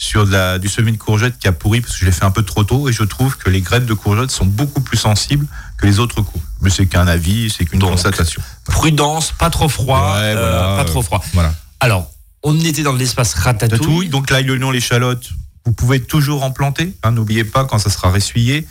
sur 0.02 0.24
de 0.26 0.32
la, 0.32 0.58
du 0.58 0.66
semis 0.68 0.92
de 0.92 0.96
courgettes 0.96 1.38
qui 1.38 1.46
a 1.46 1.52
pourri 1.52 1.82
parce 1.82 1.92
que 1.92 2.00
je 2.00 2.06
l'ai 2.06 2.10
fait 2.12 2.24
un 2.24 2.30
peu 2.30 2.42
trop 2.42 2.64
tôt 2.64 2.88
et 2.88 2.92
je 2.92 3.02
trouve 3.04 3.36
que 3.36 3.50
les 3.50 3.60
graines 3.60 3.84
de 3.84 3.92
courgettes 3.92 4.30
sont 4.30 4.46
beaucoup 4.46 4.80
plus 4.80 4.96
sensibles 4.96 5.46
que 5.76 5.86
les 5.86 5.98
autres 6.00 6.22
coups. 6.22 6.42
Mais 6.62 6.70
c'est 6.70 6.86
qu'un 6.86 7.06
avis, 7.06 7.50
c'est 7.50 7.66
qu'une 7.66 7.80
constatation. 7.80 8.40
Prudence, 8.64 9.32
pas 9.38 9.50
trop 9.50 9.68
froid, 9.68 10.14
Ouais, 10.14 10.32
euh, 10.34 10.50
voilà. 10.56 10.76
pas 10.82 10.84
trop 10.86 11.02
froid. 11.02 11.22
Voilà. 11.34 11.52
Alors, 11.80 12.10
on 12.42 12.58
était 12.60 12.82
dans 12.82 12.94
l'espace 12.94 13.34
ratatouille. 13.34 13.78
Ratatouille. 13.78 14.08
Donc 14.08 14.30
l'ail, 14.30 14.44
l'oignon, 14.44 14.70
l'échalote, 14.70 15.28
vous 15.66 15.72
pouvez 15.72 16.00
toujours 16.00 16.44
en 16.44 16.50
planter. 16.50 16.94
hein, 17.02 17.10
N'oubliez 17.12 17.44
pas 17.44 17.66
quand 17.66 17.78
ça 17.78 17.90
sera 17.90 18.10
ressuyé. 18.10 18.66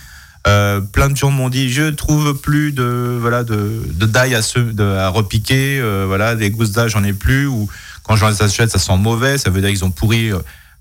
Euh, 0.47 0.81
plein 0.81 1.09
de 1.09 1.17
gens 1.17 1.29
m'ont 1.29 1.49
dit 1.49 1.69
je 1.69 1.91
trouve 1.91 2.33
plus 2.33 2.71
de 2.71 3.17
voilà 3.21 3.43
de, 3.43 3.83
de 3.93 4.05
d'ail 4.07 4.33
à, 4.33 4.41
se, 4.41 4.57
de, 4.57 4.83
à 4.83 5.09
repiquer, 5.09 5.79
euh, 5.81 6.05
voilà 6.07 6.35
des 6.35 6.49
gousses 6.49 6.71
d'ail 6.71 6.89
j'en 6.89 7.03
ai 7.03 7.11
plus 7.11 7.45
ou 7.45 7.67
quand 8.03 8.15
j'en 8.15 8.29
les 8.29 8.41
achète 8.41 8.71
ça 8.71 8.79
sent 8.79 8.95
mauvais, 8.97 9.37
ça 9.37 9.49
veut 9.49 9.59
dire 9.59 9.69
qu'ils 9.69 9.83
ont 9.83 9.91
pourri. 9.91 10.31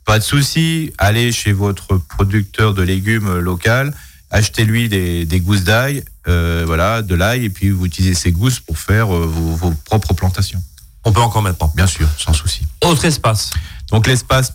Euh, 0.08 0.12
pas 0.12 0.18
de 0.18 0.24
souci, 0.24 0.92
allez 0.98 1.32
chez 1.32 1.52
votre 1.52 1.98
producteur 1.98 2.74
de 2.74 2.82
légumes 2.82 3.38
local, 3.38 3.92
achetez-lui 4.30 4.88
des, 4.88 5.26
des 5.26 5.40
gousses 5.40 5.64
d'ail, 5.64 6.04
voilà 6.24 7.02
de 7.02 7.14
l'ail 7.14 7.44
et 7.44 7.50
puis 7.50 7.70
vous 7.70 7.86
utilisez 7.86 8.14
ces 8.14 8.32
gousses 8.32 8.60
pour 8.60 8.78
faire 8.78 9.06
vos, 9.06 9.26
vos, 9.26 9.70
propres 9.84 10.14
plantations. 10.14 10.62
On 11.04 11.12
peut 11.12 11.20
encore 11.20 11.42
maintenant, 11.42 11.72
bien 11.74 11.86
sûr, 11.86 12.08
sans 12.18 12.32
souci. 12.32 12.62
Autre 12.84 13.04
espace. 13.04 13.50
Donc 13.90 14.06
l'espace 14.06 14.52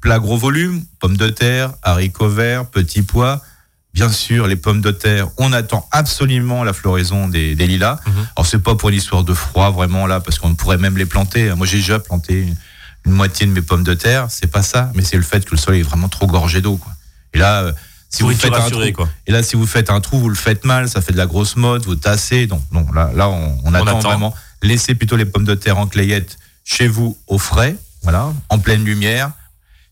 plat 0.00 0.18
gros 0.18 0.36
volume, 0.36 0.84
pommes 1.00 1.16
de 1.16 1.28
terre, 1.28 1.72
haricots 1.82 2.28
verts, 2.28 2.66
petits 2.66 3.02
pois 3.02 3.42
bien 3.96 4.12
sûr, 4.12 4.46
les 4.46 4.56
pommes 4.56 4.82
de 4.82 4.90
terre, 4.90 5.28
on 5.38 5.54
attend 5.54 5.88
absolument 5.90 6.64
la 6.64 6.74
floraison 6.74 7.28
des, 7.28 7.54
lilas. 7.54 7.98
Mhm. 8.06 8.12
Alors 8.36 8.46
c'est 8.46 8.58
pas 8.58 8.74
pour 8.74 8.90
l'histoire 8.90 9.24
de 9.24 9.32
froid 9.32 9.70
vraiment 9.70 10.06
là, 10.06 10.20
parce 10.20 10.38
qu'on 10.38 10.54
pourrait 10.54 10.76
même 10.76 10.98
les 10.98 11.06
planter. 11.06 11.52
Moi 11.54 11.66
j'ai 11.66 11.78
déjà 11.78 11.98
planté 11.98 12.46
une, 13.06 13.12
moitié 13.12 13.46
de 13.46 13.52
mes 13.52 13.62
pommes 13.62 13.84
de 13.84 13.94
terre, 13.94 14.26
c'est 14.30 14.46
pas 14.46 14.62
ça, 14.62 14.90
mais 14.94 15.02
c'est 15.02 15.16
le 15.16 15.22
fait 15.22 15.44
que 15.44 15.52
le 15.52 15.56
sol 15.56 15.76
est 15.76 15.82
vraiment 15.82 16.08
trop 16.08 16.26
gorgé 16.26 16.60
d'eau. 16.60 16.78
Et 17.32 17.38
là, 17.38 17.62
euh, 17.62 17.72
si 18.10 18.22
vous, 18.22 18.32
faites 18.34 18.52
un 18.52 18.70
trou, 18.70 18.80
et 19.26 19.32
là 19.32 19.42
si 19.42 19.56
vous 19.56 19.66
faites 19.66 19.90
un 19.90 20.00
trou, 20.00 20.18
vous 20.18 20.28
le 20.28 20.34
faites 20.34 20.64
mal, 20.64 20.88
ça 20.88 21.00
fait 21.00 21.12
de 21.12 21.18
la 21.18 21.26
grosse 21.26 21.56
mode, 21.56 21.84
vous 21.84 21.96
tassez. 21.96 22.46
Donc 22.46 22.62
non, 22.72 22.86
là, 22.92 23.10
là 23.14 23.28
on, 23.28 23.74
attend, 23.74 24.00
vraiment. 24.00 24.34
Laissez 24.62 24.94
plutôt 24.94 25.16
les 25.16 25.24
pommes 25.24 25.44
de 25.44 25.54
terre 25.54 25.78
en 25.78 25.86
clayette 25.86 26.38
chez 26.64 26.88
vous 26.88 27.16
au 27.26 27.38
frais, 27.38 27.76
voilà, 28.02 28.32
en 28.48 28.58
pleine 28.58 28.84
lumière. 28.84 29.32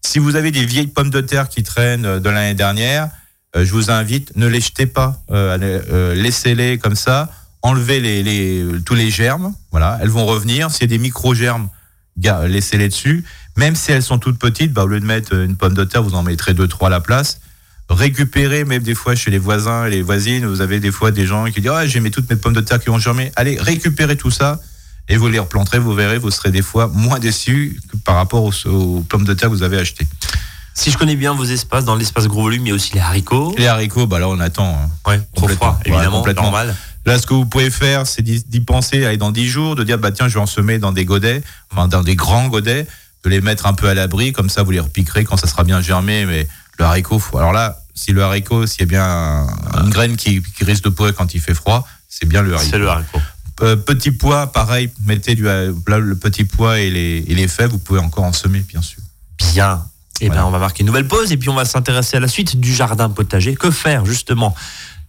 Si 0.00 0.18
vous 0.18 0.36
avez 0.36 0.50
des 0.50 0.64
vieilles 0.64 0.86
pommes 0.86 1.10
de 1.10 1.20
terre 1.20 1.48
qui 1.48 1.62
traînent 1.62 2.06
euh, 2.06 2.20
de 2.20 2.28
l'année 2.28 2.54
dernière, 2.54 3.08
euh, 3.56 3.64
je 3.64 3.72
vous 3.72 3.90
invite, 3.90 4.36
ne 4.36 4.46
les 4.46 4.60
jetez 4.60 4.86
pas, 4.86 5.22
euh, 5.30 5.56
euh, 5.90 6.14
laissez-les 6.14 6.78
comme 6.78 6.96
ça, 6.96 7.30
enlevez 7.62 8.00
les, 8.00 8.22
les, 8.22 8.66
tous 8.84 8.94
les 8.94 9.10
germes, 9.10 9.54
voilà, 9.70 9.98
elles 10.02 10.08
vont 10.08 10.26
revenir. 10.26 10.70
S'il 10.70 10.82
y 10.82 10.84
a 10.84 10.88
des 10.88 10.98
micro-germes, 10.98 11.68
laissez-les 12.16 12.88
dessus. 12.88 13.24
Même 13.56 13.76
si 13.76 13.92
elles 13.92 14.02
sont 14.02 14.18
toutes 14.18 14.38
petites, 14.38 14.72
bah, 14.72 14.84
au 14.84 14.86
lieu 14.86 15.00
de 15.00 15.06
mettre 15.06 15.34
une 15.34 15.56
pomme 15.56 15.74
de 15.74 15.84
terre, 15.84 16.02
vous 16.02 16.14
en 16.14 16.22
mettrez 16.22 16.54
deux, 16.54 16.68
trois 16.68 16.88
à 16.88 16.90
la 16.90 17.00
place. 17.00 17.40
Récupérez, 17.88 18.64
même 18.64 18.82
des 18.82 18.94
fois 18.94 19.14
chez 19.14 19.30
les 19.30 19.38
voisins 19.38 19.86
et 19.86 19.90
les 19.90 20.02
voisines, 20.02 20.46
vous 20.46 20.60
avez 20.62 20.80
des 20.80 20.90
fois 20.90 21.10
des 21.10 21.26
gens 21.26 21.44
qui 21.46 21.60
disent 21.60 21.70
ah, 21.72 21.86
j'ai 21.86 22.00
mis 22.00 22.10
toutes 22.10 22.28
mes 22.30 22.36
pommes 22.36 22.54
de 22.54 22.62
terre 22.62 22.80
qui 22.80 22.88
vont 22.88 22.98
germer. 22.98 23.30
Allez, 23.36 23.58
récupérez 23.60 24.16
tout 24.16 24.30
ça 24.30 24.58
et 25.08 25.18
vous 25.18 25.28
les 25.28 25.38
replanterez, 25.38 25.78
vous 25.78 25.94
verrez, 25.94 26.18
vous 26.18 26.30
serez 26.30 26.50
des 26.50 26.62
fois 26.62 26.90
moins 26.92 27.18
déçus 27.18 27.78
que 27.90 27.96
par 27.98 28.16
rapport 28.16 28.42
aux, 28.42 28.66
aux 28.66 29.00
pommes 29.02 29.24
de 29.24 29.34
terre 29.34 29.50
que 29.50 29.54
vous 29.54 29.62
avez 29.62 29.78
achetées. 29.78 30.06
Si 30.72 30.90
je 30.90 30.98
connais 30.98 31.14
bien 31.14 31.34
vos 31.34 31.44
espaces, 31.44 31.84
dans 31.84 31.94
l'espace 31.94 32.26
gros 32.26 32.42
volume, 32.42 32.66
il 32.66 32.68
y 32.70 32.72
a 32.72 32.74
aussi 32.74 32.94
les 32.94 33.00
haricots. 33.00 33.54
Les 33.56 33.68
haricots, 33.68 34.06
bah 34.06 34.18
là 34.18 34.28
on 34.28 34.40
attend. 34.40 34.66
Hein. 34.66 35.10
Ouais, 35.10 35.20
trop 35.36 35.46
froid, 35.48 35.78
évidemment, 35.84 36.24
normal. 36.34 36.74
Là, 37.06 37.18
ce 37.18 37.26
que 37.26 37.34
vous 37.34 37.44
pouvez 37.44 37.70
faire, 37.70 38.06
c'est 38.06 38.22
d'y 38.22 38.60
penser, 38.60 39.04
aller 39.04 39.18
dans 39.18 39.30
10 39.30 39.46
jours, 39.48 39.76
de 39.76 39.84
dire, 39.84 39.98
bah 39.98 40.10
tiens, 40.10 40.28
je 40.28 40.34
vais 40.34 40.40
en 40.40 40.46
semer 40.46 40.78
dans 40.78 40.92
des 40.92 41.04
godets, 41.04 41.42
enfin 41.70 41.86
dans 41.86 42.02
des 42.02 42.16
grands 42.16 42.48
godets, 42.48 42.86
de 43.24 43.30
les 43.30 43.40
mettre 43.40 43.66
un 43.66 43.74
peu 43.74 43.88
à 43.88 43.94
l'abri, 43.94 44.32
comme 44.32 44.48
ça 44.48 44.62
vous 44.62 44.70
les 44.70 44.80
repiquerez 44.80 45.24
quand 45.24 45.36
ça 45.36 45.46
sera 45.46 45.64
bien 45.64 45.80
germé. 45.80 46.24
Mais 46.24 46.48
le 46.78 46.84
haricot, 46.84 47.22
alors 47.34 47.52
là, 47.52 47.78
si 47.94 48.12
le 48.12 48.22
haricot, 48.22 48.66
s'il 48.66 48.80
y 48.80 48.82
a 48.84 48.86
bien 48.86 49.46
une 49.82 49.90
graine 49.90 50.16
qui, 50.16 50.42
risque 50.60 50.84
de 50.84 50.88
pourrir 50.88 51.14
quand 51.14 51.34
il 51.34 51.40
fait 51.40 51.54
froid, 51.54 51.86
c'est 52.08 52.26
bien 52.26 52.42
le 52.42 52.54
haricot. 52.54 52.70
C'est 52.70 52.78
le 52.78 52.88
haricot. 52.88 53.20
Euh, 53.62 53.76
petit 53.76 54.10
pois, 54.10 54.48
pareil, 54.48 54.90
mettez 55.04 55.34
du, 55.34 55.44
le 55.44 56.14
petit 56.14 56.44
pois 56.44 56.80
et 56.80 56.90
les, 56.90 57.24
et 57.28 57.34
les 57.34 57.48
fèves, 57.48 57.70
vous 57.70 57.78
pouvez 57.78 58.00
encore 58.00 58.24
en 58.24 58.32
semer, 58.32 58.60
bien 58.60 58.82
sûr. 58.82 59.00
Bien. 59.52 59.84
Et 60.20 60.26
eh 60.26 60.28
ben, 60.28 60.44
on 60.44 60.50
va 60.50 60.60
marquer 60.60 60.82
une 60.82 60.86
nouvelle 60.86 61.08
pause 61.08 61.32
et 61.32 61.36
puis 61.36 61.48
on 61.48 61.54
va 61.54 61.64
s'intéresser 61.64 62.16
à 62.16 62.20
la 62.20 62.28
suite 62.28 62.56
du 62.58 62.72
jardin 62.72 63.10
potager. 63.10 63.56
Que 63.56 63.72
faire 63.72 64.06
justement? 64.06 64.54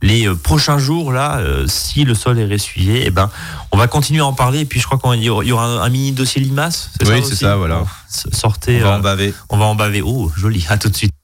Les 0.01 0.27
euh, 0.27 0.35
prochains 0.35 0.77
jours 0.77 1.11
là, 1.11 1.37
euh, 1.37 1.65
si 1.67 2.03
le 2.03 2.13
sol 2.15 2.39
est 2.39 2.45
ressuyé, 2.45 3.03
eh 3.05 3.11
ben, 3.11 3.29
on 3.71 3.77
va 3.77 3.87
continuer 3.87 4.21
à 4.21 4.25
en 4.25 4.33
parler. 4.33 4.59
Et 4.59 4.65
puis 4.65 4.79
je 4.79 4.85
crois 4.87 4.99
qu'il 4.99 5.23
y 5.23 5.29
aura 5.29 5.65
un, 5.65 5.89
mini 5.89 6.11
dossier 6.11 6.41
limace. 6.41 6.91
Oui, 7.05 7.23
c'est 7.23 7.35
ça, 7.35 7.55
voilà. 7.55 7.83
Sortez. 8.07 8.81
On 8.83 8.87
va 8.87 8.97
en 8.97 8.99
baver. 8.99 9.33
On 9.49 9.57
va 9.57 9.65
en 9.65 9.75
baver. 9.75 10.01
Oh, 10.01 10.31
joli. 10.35 10.65
À 10.69 10.77
tout 10.77 10.89
de 10.89 10.95
suite. 10.95 11.14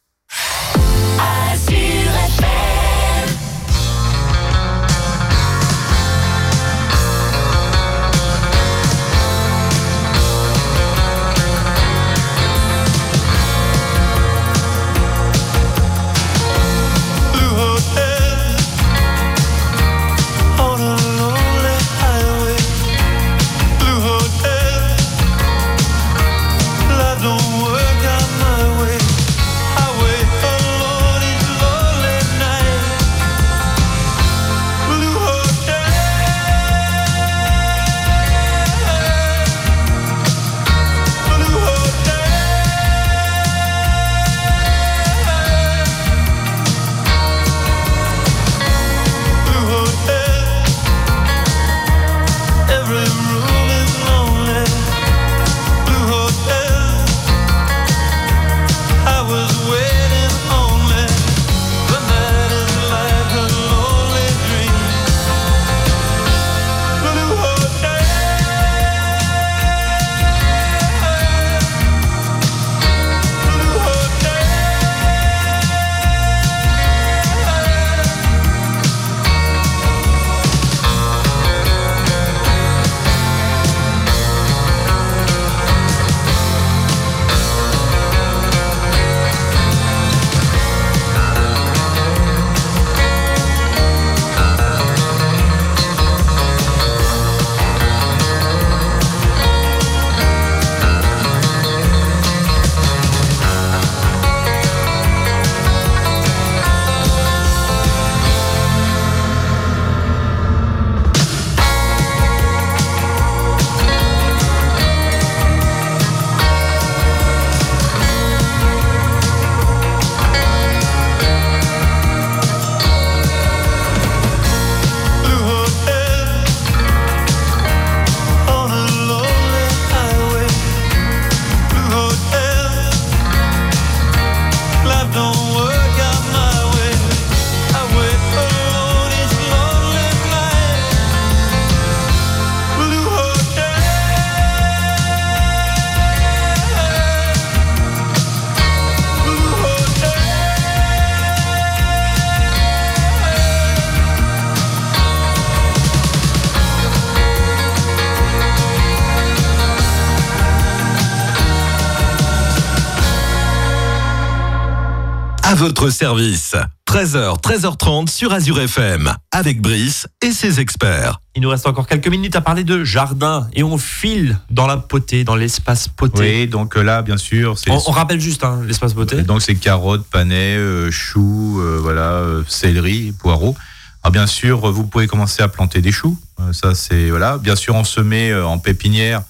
Votre 165.61 165.91
service. 165.91 166.55
13h, 166.87 167.39
13h30 167.39 168.09
sur 168.09 168.33
Azure 168.33 168.59
FM, 168.61 169.13
avec 169.31 169.61
Brice 169.61 170.07
et 170.23 170.31
ses 170.31 170.59
experts. 170.59 171.21
Il 171.35 171.43
nous 171.43 171.49
reste 171.49 171.67
encore 171.67 171.85
quelques 171.85 172.07
minutes 172.07 172.35
à 172.35 172.41
parler 172.41 172.63
de 172.63 172.83
jardin 172.83 173.47
et 173.53 173.61
on 173.61 173.77
file 173.77 174.39
dans 174.49 174.65
la 174.65 174.77
potée, 174.77 175.23
dans 175.23 175.35
l'espace 175.35 175.87
poté. 175.87 176.41
Oui, 176.41 176.47
donc 176.47 176.75
euh, 176.75 176.81
là, 176.81 177.03
bien 177.03 177.17
sûr, 177.17 177.55
on, 177.69 177.79
on, 177.85 177.91
rappelle 177.91 178.19
juste 178.19 178.43
hein, 178.43 178.61
l'espace 178.65 178.95
poté. 178.95 179.21
Donc 179.21 179.43
c'est 179.43 179.53
carottes, 179.53 180.03
panais, 180.07 180.57
euh, 180.57 180.89
choux, 180.89 181.61
euh, 181.61 181.77
voilà, 181.79 182.23
céleri, 182.47 183.11
poireaux. 183.11 183.55
Alors 184.01 184.13
bien 184.13 184.25
sûr, 184.25 184.71
vous 184.71 184.87
pouvez 184.87 185.05
commencer 185.05 185.43
à 185.43 185.47
planter 185.47 185.81
des 185.81 185.91
choux. 185.91 186.17
ça 186.53 186.73
c'est 186.73 187.11
voilà. 187.11 187.37
Bien 187.37 187.55
sûr, 187.55 187.75
en 187.75 187.83
semer 187.83 188.33
en 188.33 188.57
pépinière 188.57 189.21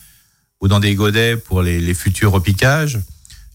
ou 0.61 0.69
dans 0.69 0.79
des 0.79 0.95
godets 0.95 1.35
pour 1.35 1.61
les, 1.61 1.81
les 1.81 1.93
futurs 1.93 2.31
repiquages. 2.31 2.99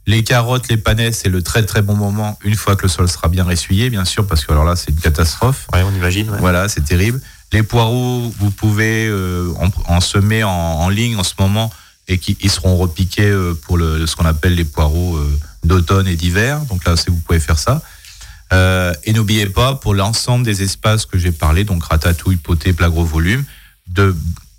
Les 0.08 0.22
carottes, 0.22 0.68
les 0.68 0.76
panais, 0.76 1.10
c'est 1.10 1.28
le 1.28 1.42
très 1.42 1.64
très 1.64 1.82
bon 1.82 1.96
moment 1.96 2.38
une 2.44 2.54
fois 2.54 2.76
que 2.76 2.82
le 2.82 2.88
sol 2.88 3.08
sera 3.08 3.28
bien 3.28 3.48
essuyé, 3.50 3.90
bien 3.90 4.04
sûr, 4.04 4.24
parce 4.24 4.44
que 4.44 4.52
alors 4.52 4.64
là, 4.64 4.76
c'est 4.76 4.90
une 4.90 5.00
catastrophe. 5.00 5.66
Oui, 5.74 5.80
on 5.84 5.92
imagine. 5.92 6.30
Voilà, 6.38 6.68
c'est 6.68 6.84
terrible. 6.84 7.20
Les 7.52 7.64
poireaux, 7.64 8.32
vous 8.38 8.50
pouvez 8.52 9.06
euh, 9.08 9.52
en, 9.86 10.00
semer 10.00 10.44
en, 10.44 10.88
ligne 10.88 11.16
en 11.16 11.24
ce 11.24 11.34
moment 11.38 11.72
et 12.06 12.18
qui 12.18 12.36
ils 12.40 12.50
seront 12.50 12.76
repiqués 12.76 13.28
euh, 13.30 13.54
pour 13.54 13.78
le, 13.78 14.06
ce 14.06 14.14
qu'on 14.14 14.26
appelle 14.26 14.54
les 14.54 14.64
poireaux 14.64 15.16
euh, 15.16 15.38
d'automne 15.64 16.06
et 16.06 16.14
d'hiver. 16.14 16.60
Donc 16.66 16.84
là, 16.84 16.96
c'est 16.96 17.10
vous 17.10 17.18
pouvez 17.18 17.40
faire 17.40 17.58
ça. 17.58 17.82
et 18.52 19.12
n'oubliez 19.12 19.46
pas, 19.46 19.74
pour 19.74 19.92
l'ensemble 19.92 20.44
des 20.44 20.62
espaces 20.62 21.04
que 21.04 21.18
j'ai 21.18 21.32
parlé, 21.32 21.64
donc 21.64 21.82
ratatouille, 21.82 22.36
poté, 22.36 22.72
plat 22.72 22.88
gros 22.88 23.04
volume, 23.04 23.44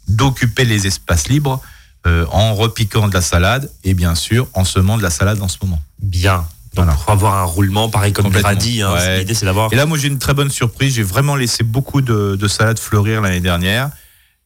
d'occuper 0.10 0.66
les 0.66 0.88
espaces 0.88 1.30
libres 1.30 1.62
euh, 2.08 2.26
en 2.32 2.56
repiquant 2.56 3.08
de 3.08 3.14
la 3.14 3.22
salade 3.22 3.72
et 3.84 3.94
bien 3.94 4.16
sûr 4.16 4.48
en 4.54 4.64
semant 4.64 4.98
de 4.98 5.04
la 5.04 5.10
salade 5.10 5.42
en 5.42 5.48
ce 5.48 5.58
moment. 5.62 5.82
Bien. 6.02 6.46
Donc 6.74 6.88
pour 6.96 7.12
avoir 7.12 7.36
un 7.36 7.44
roulement 7.44 7.90
pareil 7.90 8.14
comme 8.14 8.32
le 8.32 8.40
radis, 8.40 8.82
hein, 8.82 8.94
l'idée 9.18 9.34
c'est 9.34 9.46
d'avoir. 9.46 9.74
Et 9.74 9.76
là 9.76 9.86
moi 9.86 9.98
j'ai 9.98 10.08
une 10.08 10.20
très 10.20 10.34
bonne 10.34 10.52
surprise, 10.52 10.94
j'ai 10.96 11.04
vraiment 11.04 11.36
laissé 11.36 11.64
beaucoup 11.64 12.02
de, 12.02 12.36
de 12.36 12.48
salades 12.48 12.80
fleurir 12.80 13.22
l'année 13.22 13.40
dernière. 13.40 13.90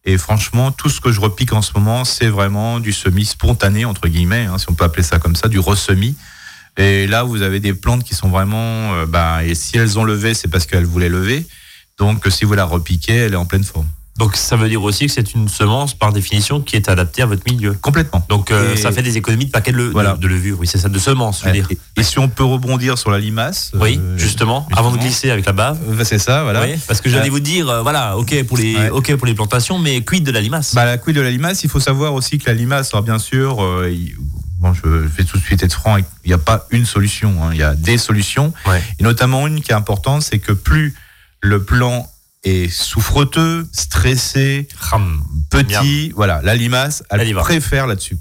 Et 0.03 0.17
franchement, 0.17 0.71
tout 0.71 0.89
ce 0.89 0.99
que 0.99 1.11
je 1.11 1.19
repique 1.19 1.53
en 1.53 1.61
ce 1.61 1.73
moment, 1.75 2.05
c'est 2.05 2.29
vraiment 2.29 2.79
du 2.79 2.91
semis 2.91 3.25
spontané, 3.25 3.85
entre 3.85 4.07
guillemets, 4.07 4.45
hein, 4.45 4.57
si 4.57 4.65
on 4.69 4.73
peut 4.73 4.83
appeler 4.83 5.03
ça 5.03 5.19
comme 5.19 5.35
ça, 5.35 5.47
du 5.47 5.59
ressemis. 5.59 6.15
Et 6.77 7.05
là, 7.05 7.23
vous 7.23 7.43
avez 7.43 7.59
des 7.59 7.73
plantes 7.73 8.03
qui 8.03 8.15
sont 8.15 8.29
vraiment... 8.29 8.93
Euh, 8.95 9.05
bah, 9.05 9.43
et 9.43 9.53
si 9.53 9.77
elles 9.77 9.99
ont 9.99 10.03
levé, 10.03 10.33
c'est 10.33 10.47
parce 10.47 10.65
qu'elles 10.65 10.85
voulaient 10.85 11.09
lever. 11.09 11.45
Donc, 11.99 12.25
si 12.31 12.45
vous 12.45 12.53
la 12.53 12.65
repiquez, 12.65 13.13
elle 13.13 13.33
est 13.33 13.37
en 13.37 13.45
pleine 13.45 13.63
forme. 13.63 13.87
Donc 14.21 14.35
ça 14.35 14.55
veut 14.55 14.69
dire 14.69 14.83
aussi 14.83 15.07
que 15.07 15.11
c'est 15.11 15.33
une 15.33 15.49
semence 15.49 15.95
par 15.95 16.13
définition 16.13 16.61
qui 16.61 16.75
est 16.75 16.89
adaptée 16.89 17.23
à 17.23 17.25
votre 17.25 17.41
milieu. 17.51 17.73
Complètement. 17.73 18.23
Donc 18.29 18.51
euh, 18.51 18.75
ça 18.75 18.91
fait 18.91 19.01
des 19.01 19.17
économies 19.17 19.47
de 19.47 19.49
paquets 19.49 19.71
de, 19.71 19.91
de, 20.15 20.27
levure. 20.27 20.57
Oui, 20.59 20.67
c'est 20.67 20.77
ça, 20.77 20.89
de 20.89 20.99
semences, 20.99 21.39
je 21.39 21.47
veux 21.47 21.53
dire. 21.53 21.67
Et, 21.97 22.03
si 22.03 22.19
on 22.19 22.29
peut 22.29 22.43
rebondir 22.43 22.99
sur 22.99 23.09
la 23.09 23.17
limace. 23.17 23.71
Oui, 23.73 23.99
euh, 23.99 24.19
justement, 24.19 24.67
avant 24.77 24.91
de 24.91 24.99
glisser 24.99 25.31
avec 25.31 25.47
la 25.47 25.53
bave. 25.53 25.79
Euh, 25.89 26.03
c'est 26.03 26.19
ça, 26.19 26.43
voilà. 26.43 26.61
Oui, 26.61 26.75
parce 26.87 27.01
que 27.01 27.09
j'allais 27.09 27.29
vous 27.29 27.39
dire, 27.39 27.81
voilà, 27.81 28.15
ok 28.15 28.43
pour 28.43 28.57
les, 28.57 28.91
ok 28.91 29.15
pour 29.15 29.25
les 29.25 29.33
plantations, 29.33 29.79
mais 29.79 30.01
quid 30.03 30.23
de 30.23 30.31
la 30.31 30.41
limace? 30.41 30.75
Bah 30.75 30.85
la 30.85 30.99
quid 30.99 31.15
de 31.15 31.21
la 31.21 31.31
limace, 31.31 31.63
il 31.63 31.71
faut 31.71 31.79
savoir 31.79 32.13
aussi 32.13 32.37
que 32.37 32.45
la 32.45 32.53
limace, 32.53 32.93
alors 32.93 33.03
bien 33.03 33.17
sûr, 33.17 33.55
bon, 34.59 34.73
je 34.75 34.87
vais 34.87 35.23
tout 35.23 35.39
de 35.39 35.43
suite 35.43 35.63
être 35.63 35.73
franc, 35.73 35.97
il 35.97 36.27
n'y 36.27 36.33
a 36.33 36.37
pas 36.37 36.67
une 36.69 36.85
solution, 36.85 37.43
hein. 37.43 37.49
il 37.53 37.57
y 37.57 37.63
a 37.63 37.73
des 37.73 37.97
solutions, 37.97 38.53
et 38.99 39.03
notamment 39.03 39.47
une 39.47 39.61
qui 39.61 39.71
est 39.71 39.75
importante, 39.75 40.21
c'est 40.21 40.37
que 40.37 40.51
plus 40.51 40.93
le 41.41 41.63
plan 41.63 42.07
est 42.43 42.69
souffreteux, 42.69 43.67
stressé, 43.71 44.67
petit. 45.49 46.11
Voilà, 46.15 46.41
la 46.43 46.55
limace, 46.55 47.03
elle 47.09 47.33
préfère 47.35 47.87
là-dessus. 47.87 48.17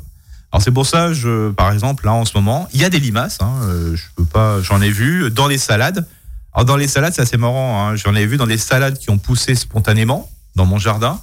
Alors 0.52 0.62
c'est 0.62 0.72
pour 0.72 0.86
ça, 0.86 1.12
je, 1.12 1.50
par 1.50 1.72
exemple, 1.72 2.04
là 2.04 2.12
en 2.12 2.24
ce 2.24 2.36
moment, 2.36 2.68
il 2.72 2.80
y 2.80 2.84
a 2.84 2.90
des 2.90 2.98
limaces. 2.98 3.38
Hein, 3.40 3.52
euh, 3.62 3.94
je 3.94 4.02
peux 4.16 4.24
pas, 4.24 4.60
j'en 4.60 4.80
ai 4.80 4.90
vu 4.90 5.30
dans 5.30 5.46
les 5.46 5.58
salades. 5.58 6.06
Alors 6.52 6.64
dans 6.64 6.76
les 6.76 6.88
salades, 6.88 7.12
c'est 7.14 7.22
assez 7.22 7.36
marrant. 7.36 7.88
Hein, 7.88 7.96
j'en 7.96 8.14
ai 8.14 8.26
vu 8.26 8.36
dans 8.36 8.48
des 8.48 8.58
salades 8.58 8.98
qui 8.98 9.10
ont 9.10 9.18
poussé 9.18 9.54
spontanément 9.54 10.28
dans 10.56 10.66
mon 10.66 10.78
jardin. 10.78 11.20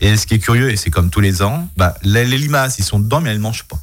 Et 0.00 0.16
ce 0.16 0.26
qui 0.26 0.34
est 0.34 0.38
curieux, 0.38 0.70
et 0.70 0.76
c'est 0.76 0.90
comme 0.90 1.10
tous 1.10 1.20
les 1.20 1.42
ans, 1.42 1.68
bah, 1.76 1.94
les, 2.02 2.24
limaces, 2.24 2.78
ils 2.78 2.84
sont 2.84 2.98
dedans, 2.98 3.20
mais 3.20 3.30
elles 3.30 3.36
ne 3.36 3.42
mangent 3.42 3.64
pas. 3.64 3.78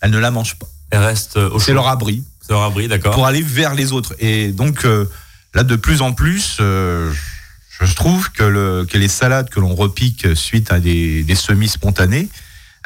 Elles 0.00 0.10
ne 0.10 0.18
la 0.18 0.30
mangent 0.30 0.56
pas. 0.56 0.66
Elles 0.90 1.04
restent 1.04 1.36
au 1.36 1.58
C'est 1.60 1.72
leur 1.72 1.86
abri. 1.86 2.24
C'est 2.40 2.52
leur 2.52 2.62
abri, 2.62 2.88
d'accord. 2.88 3.14
Pour 3.14 3.26
aller 3.26 3.42
vers 3.42 3.74
les 3.74 3.92
autres. 3.92 4.14
Et 4.18 4.48
donc 4.48 4.84
euh, 4.84 5.08
là, 5.54 5.62
de 5.62 5.76
plus 5.76 6.02
en 6.02 6.12
plus, 6.12 6.58
euh, 6.60 7.12
je 7.86 7.94
trouve 7.94 8.30
que, 8.32 8.42
le, 8.42 8.86
que 8.88 8.98
les 8.98 9.08
salades 9.08 9.50
que 9.50 9.60
l'on 9.60 9.74
repique 9.74 10.26
suite 10.34 10.72
à 10.72 10.80
des, 10.80 11.24
semis 11.34 11.68
spontanés, 11.68 12.28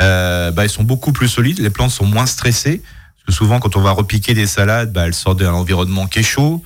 euh, 0.01 0.51
bah, 0.51 0.65
elles 0.65 0.71
sont 0.71 0.85
beaucoup 0.85 1.13
plus 1.13 1.29
solides, 1.29 1.59
les 1.59 1.71
plantes 1.71 1.91
sont 1.91 2.07
moins 2.07 2.27
stressées. 2.27 2.83
Parce 2.83 3.27
que 3.27 3.33
souvent, 3.33 3.59
quand 3.59 3.77
on 3.77 3.81
va 3.81 3.93
repiquer 3.93 4.35
des 4.35 4.47
salades, 4.47 4.93
bah, 4.93 5.07
elles 5.07 5.15
sortent 5.15 5.41
d'un 5.41 5.53
environnement 5.53 6.07
qui 6.07 6.21
est 6.21 6.23
chaud. 6.23 6.63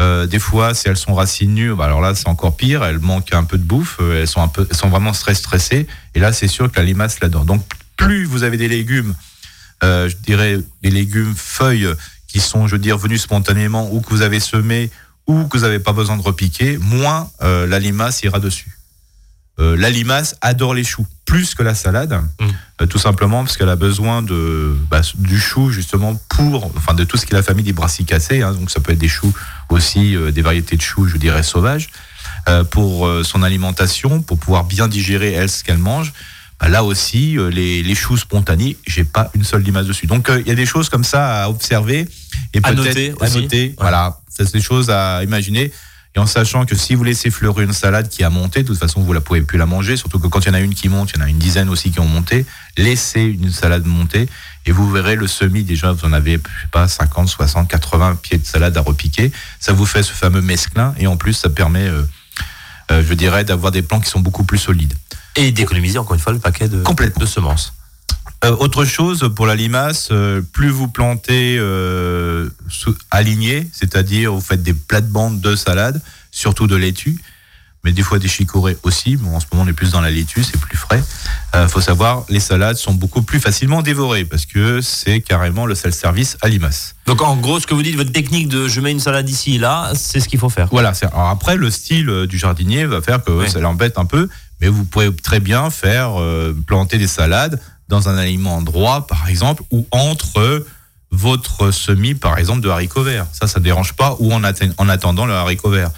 Euh, 0.00 0.26
des 0.26 0.38
fois, 0.38 0.74
si 0.74 0.88
elles 0.88 0.96
sont 0.96 1.14
racines 1.14 1.54
nues, 1.54 1.74
bah, 1.74 1.84
alors 1.84 2.00
là, 2.00 2.14
c'est 2.14 2.28
encore 2.28 2.56
pire. 2.56 2.82
Elles 2.84 2.98
manquent 2.98 3.34
un 3.34 3.44
peu 3.44 3.58
de 3.58 3.62
bouffe. 3.62 3.98
Euh, 4.00 4.20
elles 4.22 4.76
sont 4.76 4.88
vraiment 4.88 5.12
très 5.12 5.34
stressées. 5.34 5.86
Et 6.14 6.20
là, 6.20 6.32
c'est 6.32 6.48
sûr 6.48 6.70
que 6.70 6.78
la 6.78 6.84
limace 6.84 7.20
là-dedans. 7.20 7.44
Donc, 7.44 7.62
plus 7.96 8.24
vous 8.24 8.42
avez 8.42 8.56
des 8.56 8.68
légumes, 8.68 9.14
euh, 9.84 10.08
je 10.08 10.16
dirais 10.16 10.58
des 10.82 10.90
légumes 10.90 11.34
feuilles 11.36 11.88
qui 12.26 12.40
sont, 12.40 12.66
je 12.66 12.72
veux 12.72 12.80
dire, 12.80 12.98
venus 12.98 13.22
spontanément 13.22 13.92
ou 13.92 14.00
que 14.00 14.10
vous 14.10 14.22
avez 14.22 14.40
semés 14.40 14.90
ou 15.32 15.48
que 15.48 15.56
vous 15.56 15.64
n'avez 15.64 15.78
pas 15.78 15.92
besoin 15.92 16.16
de 16.16 16.22
repiquer, 16.22 16.78
moins 16.78 17.30
euh, 17.42 17.66
la 17.66 17.78
limace 17.78 18.22
ira 18.22 18.38
dessus. 18.38 18.78
Euh, 19.58 19.76
la 19.76 19.90
limace 19.90 20.36
adore 20.40 20.74
les 20.74 20.84
choux 20.84 21.06
plus 21.24 21.54
que 21.54 21.62
la 21.62 21.74
salade, 21.74 22.12
mm. 22.12 22.46
euh, 22.80 22.86
tout 22.86 22.98
simplement 22.98 23.44
parce 23.44 23.56
qu'elle 23.56 23.68
a 23.68 23.76
besoin 23.76 24.22
de 24.22 24.74
bah, 24.90 25.02
du 25.14 25.38
chou 25.38 25.70
justement 25.70 26.20
pour, 26.28 26.66
enfin 26.76 26.94
de 26.94 27.04
tout 27.04 27.16
ce 27.16 27.26
qui 27.26 27.32
est 27.32 27.36
la 27.36 27.42
famille 27.42 27.64
des 27.64 27.72
brassicacées, 27.72 28.42
hein, 28.42 28.52
donc 28.52 28.70
ça 28.70 28.80
peut 28.80 28.92
être 28.92 28.98
des 28.98 29.08
choux 29.08 29.32
aussi, 29.68 30.16
des 30.32 30.42
variétés 30.42 30.76
de 30.76 30.82
choux, 30.82 31.06
je 31.06 31.16
dirais 31.16 31.42
sauvages, 31.42 31.88
pour 32.70 33.08
son 33.24 33.42
alimentation, 33.42 34.20
pour 34.20 34.38
pouvoir 34.38 34.64
bien 34.64 34.86
digérer 34.86 35.32
elle 35.32 35.48
ce 35.48 35.64
qu'elle 35.64 35.78
mange. 35.78 36.12
Bah, 36.60 36.68
là 36.68 36.84
aussi, 36.84 37.38
les, 37.50 37.82
les 37.82 37.94
choux 37.94 38.18
spontanés, 38.18 38.76
j'ai 38.86 39.04
pas 39.04 39.30
une 39.34 39.44
seule 39.44 39.62
limace 39.62 39.86
dessus. 39.86 40.06
Donc 40.06 40.30
il 40.30 40.46
y 40.46 40.50
a 40.50 40.54
des 40.54 40.66
choses 40.66 40.90
comme 40.90 41.04
ça 41.04 41.44
à 41.44 41.48
observer 41.48 42.06
et 42.54 42.60
peut-être 42.60 43.22
à 43.22 43.28
noter. 43.30 43.74
Voilà, 43.78 44.18
c'est 44.28 44.52
des 44.52 44.60
choses 44.60 44.90
à 44.90 45.22
imaginer. 45.22 45.72
Et 46.14 46.18
en 46.18 46.26
sachant 46.26 46.66
que 46.66 46.74
si 46.76 46.94
vous 46.94 47.04
laissez 47.04 47.30
fleurir 47.30 47.60
une 47.60 47.72
salade 47.72 48.08
qui 48.08 48.22
a 48.22 48.28
monté, 48.28 48.62
de 48.62 48.68
toute 48.68 48.78
façon, 48.78 49.00
vous 49.00 49.14
la 49.14 49.22
pouvez 49.22 49.40
plus 49.40 49.56
la 49.56 49.64
manger. 49.64 49.96
Surtout 49.96 50.18
que 50.18 50.26
quand 50.26 50.40
il 50.40 50.48
y 50.48 50.50
en 50.50 50.54
a 50.54 50.60
une 50.60 50.74
qui 50.74 50.90
monte, 50.90 51.12
il 51.12 51.18
y 51.18 51.22
en 51.22 51.24
a 51.24 51.28
une 51.28 51.38
dizaine 51.38 51.70
aussi 51.70 51.90
qui 51.90 52.00
ont 52.00 52.06
monté. 52.06 52.44
Laissez 52.76 53.22
une 53.22 53.50
salade 53.50 53.86
monter 53.86 54.28
et 54.66 54.72
vous 54.72 54.90
verrez 54.90 55.16
le 55.16 55.26
semis. 55.26 55.64
Déjà, 55.64 55.92
vous 55.92 56.04
en 56.04 56.12
avez, 56.12 56.32
je 56.32 56.36
sais 56.36 56.68
pas, 56.70 56.86
50, 56.86 57.28
60, 57.28 57.68
80 57.68 58.18
pieds 58.20 58.36
de 58.36 58.44
salade 58.44 58.76
à 58.76 58.82
repiquer. 58.82 59.32
Ça 59.58 59.72
vous 59.72 59.86
fait 59.86 60.02
ce 60.02 60.12
fameux 60.12 60.42
mesclin 60.42 60.94
et 60.98 61.06
en 61.06 61.16
plus, 61.16 61.32
ça 61.32 61.48
permet, 61.48 61.88
euh, 61.88 62.02
euh, 62.90 63.02
je 63.06 63.14
dirais, 63.14 63.44
d'avoir 63.44 63.72
des 63.72 63.80
plants 63.80 64.00
qui 64.00 64.10
sont 64.10 64.20
beaucoup 64.20 64.44
plus 64.44 64.58
solides. 64.58 64.94
Et 65.36 65.50
d'économiser 65.50 65.98
encore 65.98 66.14
une 66.14 66.20
fois 66.20 66.34
le 66.34 66.40
paquet 66.40 66.68
de, 66.68 66.82
de 66.82 67.26
semences. 67.26 67.72
Euh, 68.44 68.56
autre 68.58 68.84
chose 68.84 69.30
pour 69.36 69.46
la 69.46 69.54
limace, 69.54 70.08
euh, 70.10 70.42
plus 70.52 70.70
vous 70.70 70.88
plantez 70.88 71.56
euh, 71.58 72.48
aligné, 73.10 73.68
c'est-à-dire 73.72 74.32
vous 74.32 74.40
faites 74.40 74.64
des 74.64 74.74
plates-bandes 74.74 75.40
de 75.40 75.54
salade, 75.54 76.02
surtout 76.32 76.66
de 76.66 76.74
laitue, 76.74 77.16
mais 77.84 77.92
des 77.92 78.02
fois 78.02 78.18
des 78.18 78.26
chicorées 78.26 78.76
aussi. 78.82 79.16
Bon, 79.16 79.36
en 79.36 79.40
ce 79.40 79.46
moment, 79.52 79.64
on 79.64 79.68
est 79.68 79.72
plus 79.72 79.92
dans 79.92 80.00
la 80.00 80.10
laitue, 80.10 80.42
c'est 80.42 80.60
plus 80.60 80.76
frais. 80.76 81.02
Il 81.54 81.68
faut 81.68 81.80
savoir, 81.80 82.24
les 82.28 82.40
salades 82.40 82.76
sont 82.76 82.94
beaucoup 82.94 83.22
plus 83.22 83.38
facilement 83.38 83.82
dévorées 83.82 84.24
parce 84.24 84.46
que 84.46 84.80
c'est 84.80 85.20
carrément 85.20 85.66
le 85.66 85.74
seul 85.74 85.92
service 85.92 86.36
à 86.40 86.48
limace. 86.48 86.94
Donc, 87.06 87.20
en 87.20 87.36
gros, 87.36 87.60
ce 87.60 87.66
que 87.66 87.74
vous 87.74 87.82
dites, 87.82 87.96
votre 87.96 88.12
technique 88.12 88.48
de 88.48 88.68
je 88.68 88.80
mets 88.80 88.90
une 88.90 89.00
salade 89.00 89.28
ici 89.28 89.56
et 89.56 89.58
là, 89.58 89.92
c'est 89.94 90.18
ce 90.18 90.28
qu'il 90.28 90.38
faut 90.38 90.48
faire. 90.48 90.68
Voilà. 90.72 90.92
Alors 91.12 91.28
après, 91.28 91.56
le 91.56 91.70
style 91.70 92.26
du 92.26 92.38
jardinier 92.38 92.86
va 92.86 93.02
faire 93.02 93.22
que 93.22 93.46
ça 93.46 93.60
l'embête 93.60 93.98
un 93.98 94.06
peu, 94.06 94.28
mais 94.60 94.68
vous 94.68 94.84
pouvez 94.84 95.14
très 95.14 95.40
bien 95.40 95.68
faire 95.70 96.12
planter 96.66 96.98
des 96.98 97.08
salades 97.08 97.60
dans 97.88 98.08
un 98.08 98.16
aliment 98.16 98.62
droit, 98.62 99.06
par 99.06 99.28
exemple, 99.28 99.62
ou 99.70 99.86
entre 99.90 100.64
votre 101.12 101.70
semis, 101.70 102.14
par 102.14 102.38
exemple, 102.38 102.62
de 102.62 102.68
haricots 102.68 103.02
verts. 103.02 103.26
Ça, 103.32 103.46
ça 103.46 103.60
ne 103.60 103.64
dérange 103.64 103.92
pas, 103.92 104.16
ou 104.18 104.32
en, 104.32 104.42
attendant 104.42 105.26
le 105.26 105.34
haricot 105.34 105.70
vert. 105.70 105.90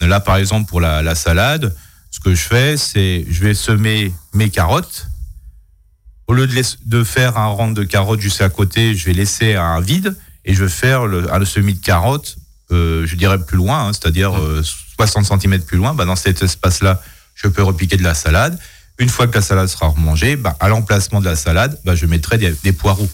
Là, 0.00 0.20
par 0.20 0.36
exemple, 0.36 0.68
pour 0.68 0.80
la, 0.80 1.14
salade, 1.14 1.74
ce 2.10 2.20
que 2.20 2.34
je 2.34 2.42
fais, 2.42 2.76
c'est 2.76 3.26
je 3.28 3.42
vais 3.42 3.54
semer 3.54 4.12
mes 4.34 4.50
carottes. 4.50 5.08
Au 6.28 6.34
lieu 6.34 6.46
de, 6.46 7.04
faire 7.04 7.36
un 7.36 7.46
rang 7.46 7.72
de 7.72 7.82
carottes 7.82 8.20
juste 8.20 8.40
à 8.40 8.48
côté, 8.48 8.94
je 8.94 9.04
vais 9.06 9.12
laisser 9.12 9.54
un 9.54 9.80
vide 9.80 10.16
et 10.44 10.54
je 10.54 10.64
vais 10.64 10.70
faire 10.70 11.06
le, 11.06 11.32
un 11.32 11.44
semis 11.44 11.74
de 11.74 11.80
carottes, 11.80 12.36
euh, 12.70 13.06
je 13.06 13.16
dirais 13.16 13.38
plus 13.38 13.56
loin, 13.56 13.88
hein, 13.88 13.92
c'est-à-dire 13.92 14.32
60 14.96 15.24
mmh. 15.24 15.34
euh, 15.34 15.38
cm 15.38 15.62
plus 15.62 15.76
loin. 15.76 15.94
Bah, 15.94 16.04
dans 16.04 16.16
cet 16.16 16.42
espace-là, 16.42 17.02
je 17.34 17.48
peux 17.48 17.62
repiquer 17.62 17.96
de 17.96 18.02
la 18.02 18.14
salade. 18.14 18.58
Une 19.02 19.08
fois 19.08 19.26
que 19.26 19.34
la 19.34 19.42
salade 19.42 19.66
sera 19.66 19.88
remangée, 19.88 20.36
bah, 20.36 20.56
à 20.60 20.68
l'emplacement 20.68 21.20
de 21.20 21.24
la 21.24 21.34
salade, 21.34 21.76
bah, 21.84 21.96
je 21.96 22.06
mettrai 22.06 22.38
des, 22.38 22.72
poireaux. 22.72 23.08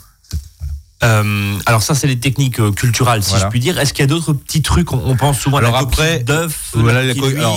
Euh, 1.03 1.57
alors 1.65 1.83
ça, 1.83 1.95
c'est 1.95 2.07
les 2.07 2.19
techniques 2.19 2.61
euh, 2.61 2.73
culturelles, 2.73 3.23
si 3.23 3.39
je 3.39 3.47
puis 3.47 3.59
dire. 3.59 3.79
Est-ce 3.79 3.95
qu'il 3.95 4.03
y 4.03 4.05
a 4.05 4.07
d'autres 4.07 4.35
petits 4.35 4.61
trucs? 4.61 4.93
On, 4.93 5.17
pense 5.17 5.39
souvent 5.39 5.57
alors 5.57 5.75
à 5.75 5.81
la 5.81 5.87
après, 5.87 6.19
d'œuf, 6.19 6.73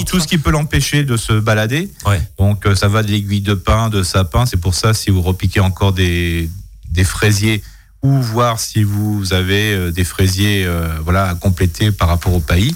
tout 0.08 0.22
ce 0.22 0.28
qui 0.28 0.38
peut 0.38 0.52
l'empêcher 0.52 1.04
de 1.04 1.18
se 1.18 1.34
balader. 1.34 1.92
Donc 2.40 2.66
euh, 2.66 2.74
ça 2.74 2.88
va 2.88 3.04
de 3.04 3.12
l'aiguille 3.12 3.42
de 3.42 3.54
pin, 3.54 3.90
de 3.90 4.02
sapin. 4.02 4.46
C'est 4.46 4.62
pour 4.62 4.76
ça 4.76 4.94
si 4.94 5.10
vous 5.10 5.22
repiquez 5.22 5.60
encore 5.60 5.92
des, 5.92 6.50
des 6.90 7.04
fraisiers 7.04 7.62
ou 8.02 8.22
voir 8.22 8.62
si 8.62 8.84
vous 8.84 9.34
avez 9.34 9.92
des 9.92 10.06
fraisiers 10.06 10.68
voilà 11.04 11.28
à 11.28 11.36
compléter 11.36 11.92
par 11.92 12.08
rapport 12.08 12.34
au 12.34 12.40
pays. 12.40 12.74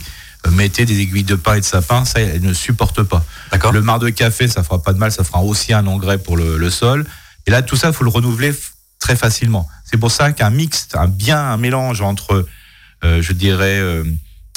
Mettez 0.49 0.85
des 0.85 0.99
aiguilles 0.99 1.23
de 1.23 1.35
pin 1.35 1.55
et 1.55 1.59
de 1.59 1.65
sapin, 1.65 2.05
ça, 2.05 2.19
elles 2.19 2.41
ne 2.41 2.53
supportent 2.53 3.03
pas. 3.03 3.23
Le 3.73 3.81
marc 3.81 4.01
de 4.01 4.09
café, 4.09 4.47
ça 4.47 4.63
fera 4.63 4.81
pas 4.81 4.93
de 4.93 4.99
mal, 4.99 5.11
ça 5.11 5.23
fera 5.23 5.41
aussi 5.41 5.73
un 5.73 5.87
engrais 5.87 6.17
pour 6.17 6.37
le, 6.37 6.69
sol. 6.69 7.05
Et 7.47 7.51
là, 7.51 7.61
tout 7.61 7.75
ça, 7.75 7.89
il 7.89 7.93
faut 7.93 8.03
le 8.03 8.09
renouveler 8.09 8.53
très 8.99 9.15
facilement. 9.15 9.67
C'est 9.83 9.97
pour 9.97 10.11
ça 10.11 10.31
qu'un 10.31 10.49
mix, 10.49 10.87
un 10.93 11.07
bien 11.07 11.37
un 11.37 11.57
mélange 11.57 12.01
entre, 12.01 12.45
euh, 13.03 13.21
je 13.21 13.33
dirais, 13.33 13.79
euh, 13.79 14.03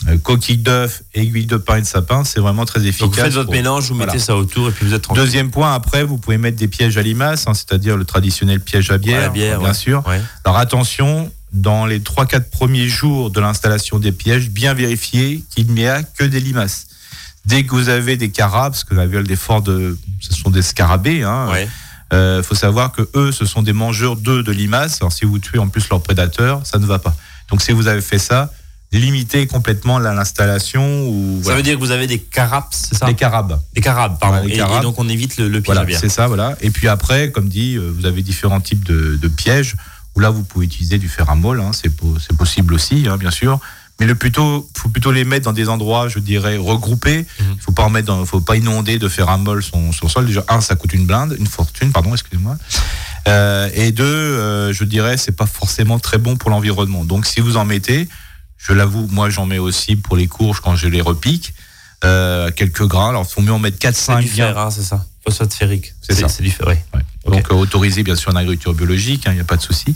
euh, 0.08 0.16
coquille 0.18 0.58
d'œuf, 0.58 1.02
aiguille 1.12 1.46
de 1.46 1.56
pain 1.56 1.76
et 1.76 1.82
de 1.82 1.86
sapin, 1.86 2.24
c'est 2.24 2.40
vraiment 2.40 2.64
très 2.64 2.80
efficace. 2.80 3.00
Donc 3.00 3.14
vous 3.14 3.20
faites 3.20 3.32
votre 3.32 3.50
mélange, 3.50 3.88
vous 3.88 3.94
mettez 3.94 4.18
ça 4.18 4.36
autour 4.36 4.68
et 4.68 4.72
puis 4.72 4.86
vous 4.86 4.94
êtes 4.94 5.02
tranquille. 5.02 5.22
Deuxième 5.22 5.50
point, 5.50 5.74
après, 5.74 6.04
vous 6.04 6.18
pouvez 6.18 6.38
mettre 6.38 6.56
des 6.56 6.68
pièges 6.68 6.96
à 6.96 7.02
limaces, 7.02 7.46
hein, 7.46 7.54
c'est-à-dire 7.54 7.96
le 7.96 8.04
traditionnel 8.04 8.60
piège 8.60 8.90
à 8.90 8.98
bière, 8.98 9.32
bien 9.32 9.74
sûr. 9.74 10.02
Alors 10.44 10.58
attention, 10.58 11.30
dans 11.52 11.86
les 11.86 12.00
3-4 12.00 12.50
premiers 12.50 12.88
jours 12.88 13.30
de 13.30 13.40
l'installation 13.40 13.98
des 13.98 14.12
pièges, 14.12 14.50
bien 14.50 14.74
vérifier 14.74 15.44
qu'il 15.54 15.72
n'y 15.72 15.86
a 15.86 16.02
que 16.02 16.24
des 16.24 16.40
limaces. 16.40 16.86
Dès 17.46 17.64
que 17.64 17.70
vous 17.70 17.88
avez 17.88 18.16
des 18.16 18.30
carabes, 18.30 18.72
parce 18.72 18.84
que 18.84 18.94
la 18.94 19.06
viole 19.06 19.26
des 19.26 19.36
forts 19.36 19.62
de, 19.62 19.96
ce 20.20 20.34
sont 20.34 20.50
des 20.50 20.62
scarabées, 20.62 21.22
hein, 21.22 21.48
euh, 22.12 22.42
faut 22.42 22.54
savoir 22.54 22.92
que 22.92 23.08
eux, 23.14 23.32
ce 23.32 23.46
sont 23.46 23.62
des 23.62 23.72
mangeurs 23.72 24.16
d'œufs 24.16 24.44
de 24.44 24.52
limaces. 24.52 24.98
Alors 25.00 25.12
si 25.12 25.24
vous 25.24 25.38
tuez 25.38 25.58
en 25.58 25.68
plus 25.68 25.88
leur 25.88 26.02
prédateur, 26.02 26.60
ça 26.64 26.78
ne 26.78 26.86
va 26.86 26.98
pas. 26.98 27.14
Donc 27.50 27.62
si 27.62 27.72
vous 27.72 27.86
avez 27.86 28.00
fait 28.02 28.18
ça, 28.18 28.50
limiter 28.92 29.46
complètement 29.46 29.98
l'installation. 29.98 31.08
Ou, 31.08 31.42
ça 31.44 31.54
veut 31.54 31.62
dire 31.62 31.74
que 31.74 31.80
vous 31.80 31.90
avez 31.90 32.06
des 32.06 32.18
carabes, 32.18 32.64
c'est 32.70 32.96
ça? 32.96 33.06
Des 33.06 33.14
carabes. 33.14 33.60
Des 33.74 33.80
carabes, 33.80 34.18
pardon. 34.18 34.46
et, 34.48 34.58
donc 34.82 34.98
on 34.98 35.08
évite 35.08 35.36
le, 35.38 35.60
piège 35.60 35.76
à 35.76 35.84
bière. 35.84 36.00
C'est 36.00 36.08
ça, 36.08 36.26
voilà. 36.26 36.56
Et 36.60 36.70
puis 36.70 36.88
après, 36.88 37.30
comme 37.30 37.48
dit, 37.48 37.76
euh, 37.76 37.92
vous 37.94 38.06
avez 38.06 38.22
différents 38.22 38.60
types 38.60 38.84
de, 38.84 39.28
pièges 39.28 39.76
où 40.18 40.20
là 40.20 40.30
vous 40.30 40.42
pouvez 40.42 40.66
utiliser 40.66 40.98
du 40.98 41.08
fer 41.08 41.30
à 41.30 41.36
molle, 41.36 41.60
hein, 41.60 41.70
c'est 41.72 42.36
possible 42.36 42.74
aussi, 42.74 43.06
hein, 43.08 43.16
bien 43.16 43.30
sûr. 43.30 43.60
Mais 44.00 44.06
le 44.06 44.16
plutôt, 44.16 44.68
faut 44.76 44.88
plutôt 44.88 45.12
les 45.12 45.24
mettre 45.24 45.44
dans 45.44 45.52
des 45.52 45.68
endroits, 45.68 46.08
je 46.08 46.18
dirais, 46.18 46.56
regroupés. 46.56 47.18
Mhm. 47.40 47.46
Il 47.54 47.60
faut 47.60 47.72
pas 47.72 47.84
en 47.84 47.90
mettre, 47.90 48.08
dans, 48.08 48.24
faut 48.26 48.40
pas 48.40 48.56
inonder 48.56 48.98
de 48.98 49.08
fer 49.08 49.28
à 49.28 49.38
molle 49.38 49.62
son, 49.62 49.92
son 49.92 50.08
sol. 50.08 50.26
Déjà, 50.26 50.44
un, 50.48 50.60
ça 50.60 50.74
coûte 50.74 50.92
une 50.92 51.06
blinde, 51.06 51.36
une 51.38 51.46
fortune, 51.46 51.92
pardon, 51.92 52.12
excusez-moi. 52.12 52.56
Euh, 53.28 53.70
et 53.74 53.92
deux, 53.92 54.04
euh, 54.04 54.72
je 54.72 54.82
dirais, 54.82 55.18
c'est 55.18 55.36
pas 55.36 55.46
forcément 55.46 56.00
très 56.00 56.18
bon 56.18 56.36
pour 56.36 56.50
l'environnement. 56.50 57.04
Donc, 57.04 57.24
si 57.24 57.40
vous 57.40 57.56
en 57.56 57.64
mettez, 57.64 58.08
je 58.56 58.72
l'avoue, 58.72 59.06
moi 59.12 59.30
j'en 59.30 59.46
mets 59.46 59.58
aussi 59.58 59.94
pour 59.94 60.16
les 60.16 60.26
courges 60.26 60.60
quand 60.60 60.74
je 60.74 60.88
les 60.88 61.00
repique. 61.00 61.54
Euh, 62.04 62.50
quelques 62.50 62.86
grains. 62.86 63.10
Alors, 63.10 63.24
il 63.28 63.32
faut 63.32 63.42
mieux 63.42 63.52
en 63.52 63.58
mettre 63.58 63.78
4-5. 63.78 63.92
C'est 63.92 64.16
du 64.22 64.28
fer, 64.28 64.58
hein, 64.58 64.70
c'est 64.70 64.82
ça. 64.82 65.04
Phosphate 65.24 65.54
ferrique. 65.54 65.94
C'est 66.00 66.14
ça. 66.14 66.28
C'est 66.28 66.42
du 66.42 66.50
fer, 66.50 66.66
oui. 66.68 67.00
Donc, 67.30 67.50
euh, 67.50 67.54
autorisé 67.54 68.02
bien 68.02 68.16
sûr 68.16 68.32
en 68.32 68.36
agriculture 68.36 68.74
biologique, 68.74 69.22
il 69.24 69.28
hein, 69.30 69.34
n'y 69.34 69.40
a 69.40 69.44
pas 69.44 69.56
de 69.56 69.62
souci. 69.62 69.94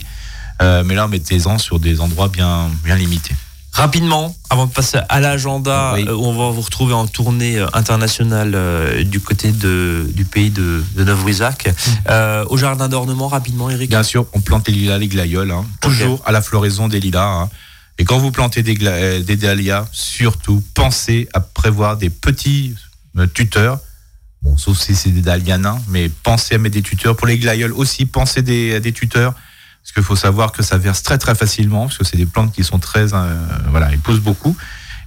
Euh, 0.61 0.83
mais 0.85 0.95
là, 0.95 1.07
mettez-en 1.07 1.57
sur 1.57 1.79
des 1.79 1.99
endroits 1.99 2.29
bien, 2.29 2.69
bien 2.83 2.95
limités. 2.95 3.35
Rapidement, 3.71 4.35
avant 4.51 4.67
de 4.67 4.71
passer 4.71 4.99
à 5.09 5.19
l'agenda, 5.19 5.95
où 5.97 6.25
on 6.25 6.37
va 6.37 6.51
vous 6.51 6.61
retrouver 6.61 6.93
en 6.93 7.07
tournée 7.07 7.59
internationale 7.73 8.55
du 9.03 9.19
côté 9.19 9.51
de, 9.51 10.07
du 10.13 10.25
pays 10.25 10.51
de, 10.51 10.83
de. 10.95 11.03
Mmh. 11.03 12.45
au 12.49 12.57
jardin 12.57 12.87
d'ornement, 12.87 13.27
rapidement, 13.27 13.71
Eric 13.71 13.89
Bien 13.89 14.03
sûr, 14.03 14.27
on 14.33 14.41
plante 14.41 14.67
les 14.67 14.75
lilas, 14.75 14.99
les 14.99 15.07
glaïeuls, 15.07 15.49
hein. 15.49 15.65
toujours 15.81 16.21
à 16.25 16.31
la 16.31 16.43
floraison 16.43 16.87
des 16.87 16.99
lilas. 16.99 17.25
Hein. 17.25 17.49
Et 17.97 18.05
quand 18.05 18.17
vous 18.17 18.31
plantez 18.31 18.63
des, 18.63 18.75
euh, 18.83 19.21
des 19.21 19.35
dahlias, 19.35 19.87
surtout, 19.91 20.63
pensez 20.73 21.29
à 21.33 21.39
prévoir 21.39 21.97
des 21.97 22.09
petits 22.09 22.75
euh, 23.17 23.27
tuteurs. 23.27 23.79
Bon, 24.43 24.57
sauf 24.57 24.77
si 24.77 24.93
c'est 24.93 25.09
des 25.09 25.21
dahlias 25.21 25.57
nains, 25.57 25.81
mais 25.87 26.09
pensez 26.09 26.55
à 26.55 26.57
mettre 26.57 26.75
des 26.75 26.81
tuteurs. 26.81 27.15
Pour 27.15 27.27
les 27.27 27.37
glaïeuls 27.37 27.71
aussi, 27.71 28.05
pensez 28.05 28.41
des, 28.41 28.75
à 28.75 28.79
des 28.79 28.91
tuteurs. 28.91 29.33
Parce 29.33 29.93
qu'il 29.93 30.03
faut 30.03 30.15
savoir 30.15 30.51
que 30.51 30.63
ça 30.63 30.77
verse 30.77 31.03
très 31.03 31.17
très 31.17 31.35
facilement, 31.35 31.87
parce 31.87 31.97
que 31.97 32.05
c'est 32.05 32.17
des 32.17 32.25
plantes 32.25 32.53
qui 32.53 32.63
sont 32.63 32.79
très... 32.79 33.13
Euh, 33.13 33.35
voilà, 33.69 33.91
ils 33.91 33.99
poussent 33.99 34.21
beaucoup. 34.21 34.55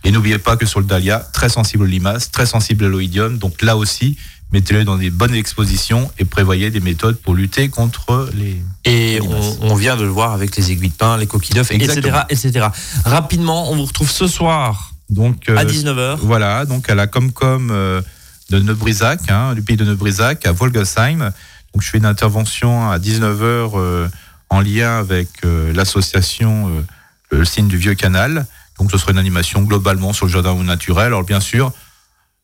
Et 0.04 0.10
n'oubliez 0.10 0.38
pas 0.38 0.56
que 0.56 0.66
sur 0.66 0.80
le 0.80 0.86
dahlia, 0.86 1.18
très 1.32 1.48
sensible 1.48 1.84
aux 1.84 1.86
limaces, 1.86 2.30
très 2.30 2.46
sensible 2.46 2.84
à 2.84 2.88
l'oïdium. 2.88 3.38
Donc 3.38 3.62
là 3.62 3.76
aussi, 3.76 4.16
mettez-le 4.52 4.84
dans 4.84 4.96
des 4.96 5.10
bonnes 5.10 5.34
expositions 5.34 6.10
et 6.18 6.24
prévoyez 6.24 6.70
des 6.70 6.80
méthodes 6.80 7.16
pour 7.16 7.34
lutter 7.34 7.68
contre 7.68 8.30
les. 8.34 8.62
Et 8.84 9.20
on, 9.60 9.74
vient 9.74 9.96
de 9.96 10.02
le 10.02 10.08
voir 10.08 10.32
avec 10.32 10.56
les 10.56 10.70
aiguilles 10.70 10.90
de 10.90 10.94
pain, 10.94 11.16
les 11.16 11.26
coquilles 11.26 11.54
d'œufs, 11.54 11.70
etc., 11.72 12.20
etc. 12.28 12.66
Rapidement, 13.04 13.70
on 13.70 13.76
vous 13.76 13.84
retrouve 13.84 14.10
ce 14.10 14.26
soir 14.26 14.92
donc, 15.10 15.48
à 15.48 15.64
19h. 15.64 15.98
Euh, 15.98 16.16
voilà, 16.20 16.64
donc 16.64 16.88
à 16.88 16.94
la 16.94 17.06
Comcom 17.06 17.70
euh, 17.70 18.00
de 18.50 18.60
Neubrisac, 18.60 19.30
hein, 19.30 19.54
du 19.54 19.62
pays 19.62 19.76
de 19.76 19.84
Neubrisac, 19.84 20.46
à 20.46 20.52
Volgesheim. 20.52 21.32
Donc 21.72 21.82
je 21.82 21.90
fais 21.90 21.98
une 21.98 22.06
intervention 22.06 22.90
à 22.90 22.98
19h 22.98 23.72
euh, 23.74 24.08
en 24.48 24.60
lien 24.60 24.98
avec 24.98 25.28
l'association 25.42 26.70
Le 27.30 27.44
Signe 27.44 27.66
du 27.66 27.76
Vieux 27.76 27.94
Canal. 27.94 28.46
Donc 28.78 28.90
ce 28.92 28.98
sera 28.98 29.12
une 29.12 29.18
animation 29.18 29.62
globalement 29.62 30.12
sur 30.12 30.26
le 30.26 30.32
jardin 30.32 30.54
naturel. 30.62 31.06
Alors 31.06 31.24
bien 31.24 31.40
sûr, 31.40 31.72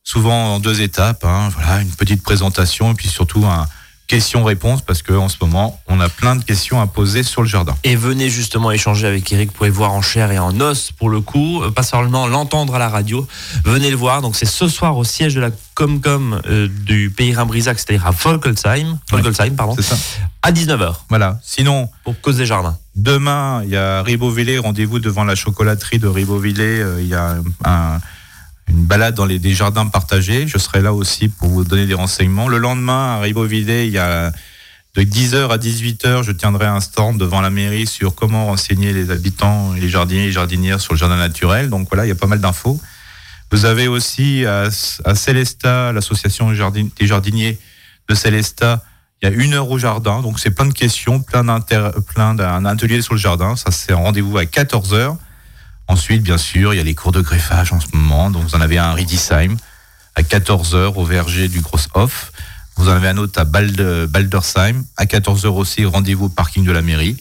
souvent 0.03 0.55
en 0.55 0.61
deux 0.61 0.81
étapes. 0.81 1.25
Hein, 1.25 1.51
voilà, 1.55 1.81
une 1.81 1.91
petite 1.91 2.23
présentation 2.23 2.93
et 2.93 2.95
puis 2.95 3.09
surtout 3.09 3.47
un 3.47 3.69
question-réponse 4.07 4.83
parce 4.83 5.03
qu'en 5.03 5.29
ce 5.29 5.37
moment, 5.41 5.81
on 5.87 6.01
a 6.01 6.09
plein 6.09 6.37
de 6.37 6.45
questions 6.45 6.81
à 6.81 6.87
poser 6.87 7.23
sur 7.23 7.43
le 7.43 7.49
jardin. 7.49 7.77
Et 7.85 7.97
venez 7.97 8.29
justement 8.29 8.71
échanger 8.71 9.07
avec 9.07 9.33
Eric, 9.33 9.49
vous 9.49 9.55
pouvez 9.55 9.71
voir 9.71 9.93
en 9.93 10.03
chair 10.03 10.31
et 10.33 10.39
en 10.39 10.61
os 10.61 10.93
pour 10.93 11.09
le 11.09 11.21
coup, 11.21 11.63
pas 11.75 11.83
seulement 11.83 12.27
l'entendre 12.27 12.75
à 12.75 12.79
la 12.79 12.89
radio, 12.89 13.27
venez 13.65 13.91
le 13.91 13.97
voir. 13.97 14.23
Donc 14.23 14.37
c'est 14.37 14.47
ce 14.47 14.69
soir 14.69 14.97
au 14.97 15.05
siège 15.05 15.35
de 15.35 15.41
la 15.41 15.51
Comcom 15.75 16.41
euh, 16.47 16.69
du 16.69 17.11
Pays 17.11 17.35
Rhin-Brisac, 17.35 17.79
c'est-à-dire 17.79 18.07
à 18.07 18.11
Volkelsheim, 18.11 18.99
Volkelsheim 19.11 19.57
pardon, 19.57 19.77
ça. 19.81 19.97
à 20.43 20.53
19h. 20.53 20.95
Voilà. 21.09 21.39
Sinon, 21.43 21.89
pour 22.05 22.21
cause 22.21 22.37
des 22.37 22.47
jardins. 22.47 22.77
Demain, 22.95 23.63
il 23.65 23.71
y 23.71 23.77
a 23.77 24.03
Ribeauvillé, 24.03 24.59
rendez-vous 24.59 24.99
devant 24.99 25.25
la 25.25 25.35
chocolaterie 25.35 25.99
de 25.99 26.09
Ribeauvillé, 26.09 26.81
euh, 26.81 27.01
il 27.01 27.09
y 27.09 27.15
a 27.15 27.37
un 27.65 27.99
une 28.69 28.85
balade 28.85 29.15
dans 29.15 29.27
les 29.27 29.55
jardins 29.55 29.87
partagés. 29.87 30.47
Je 30.47 30.59
serai 30.59 30.81
là 30.81 30.93
aussi 30.93 31.29
pour 31.29 31.49
vous 31.49 31.65
donner 31.65 31.87
des 31.87 31.95
renseignements. 31.95 32.49
Le 32.49 32.59
lendemain, 32.59 33.17
à 33.17 33.21
Ribeauvillé, 33.21 33.87
il 33.87 33.93
y 33.93 33.99
a 33.99 34.33
de 34.95 35.03
10h 35.03 35.49
à 35.49 35.57
18h, 35.57 36.23
je 36.23 36.33
tiendrai 36.33 36.67
un 36.67 36.81
stand 36.81 37.17
devant 37.17 37.41
la 37.41 37.49
mairie 37.49 37.87
sur 37.87 38.15
comment 38.15 38.47
renseigner 38.47 38.93
les 38.93 39.11
habitants 39.11 39.73
les 39.73 39.89
jardiniers 39.89 40.27
et 40.27 40.33
jardinières 40.33 40.81
sur 40.81 40.93
le 40.93 40.99
jardin 40.99 41.17
naturel. 41.17 41.71
Donc 41.71 41.89
voilà, 41.89 42.05
il 42.05 42.09
y 42.09 42.13
a 42.13 42.17
pas 42.17 42.27
mal 42.27 42.41
d'infos. 42.41 42.79
Vous 43.51 43.65
avez 43.65 43.89
aussi 43.89 44.45
à, 44.47 44.71
Célesta, 45.15 45.93
l'association 45.93 46.51
des 46.51 47.07
jardiniers 47.07 47.59
de 48.09 48.15
Célesta, 48.15 48.83
il 49.23 49.29
y 49.29 49.33
a 49.33 49.35
une 49.35 49.55
heure 49.55 49.71
au 49.71 49.79
jardin. 49.79 50.21
Donc 50.21 50.41
c'est 50.41 50.51
plein 50.51 50.67
de 50.67 50.73
questions, 50.73 51.21
plein 51.21 51.45
d'un 51.45 52.65
atelier 52.65 53.01
sur 53.01 53.15
le 53.15 53.21
jardin. 53.21 53.57
Ça, 53.57 53.71
c'est 53.71 53.93
un 53.93 53.97
rendez-vous 53.97 54.37
à 54.37 54.45
14h. 54.45 55.17
Ensuite, 55.89 56.23
bien 56.23 56.39
sûr, 56.39 56.75
il 56.75 56.77
y 56.77 56.81
a 56.81 56.85
les 56.85 56.95
cours 56.95 57.13
de 57.13 57.21
greffage 57.21 57.73
en 57.73 57.81
ce 57.81 57.87
moment. 57.93 58.31
Donc, 58.31 58.45
vous 58.45 58.55
en 58.55 58.61
avez 58.61 58.79
un 58.79 58.85
à 58.85 58.95
Riedisheim 58.95 59.57
à 60.15 60.23
14h 60.23 60.95
au 60.95 61.05
verger 61.05 61.49
du 61.49 61.61
Grosshof. 61.61 62.33
Vous 62.77 62.89
en 62.89 62.93
avez 62.93 63.09
un 63.09 63.17
autre 63.19 63.41
à 63.41 63.45
Baldersheim. 63.45 64.85
À 64.97 65.05
14h 65.05 65.47
aussi, 65.49 65.85
rendez-vous 65.85 66.27
au 66.27 66.29
parking 66.29 66.65
de 66.65 66.73
la 66.73 66.83
mairie. 66.83 67.17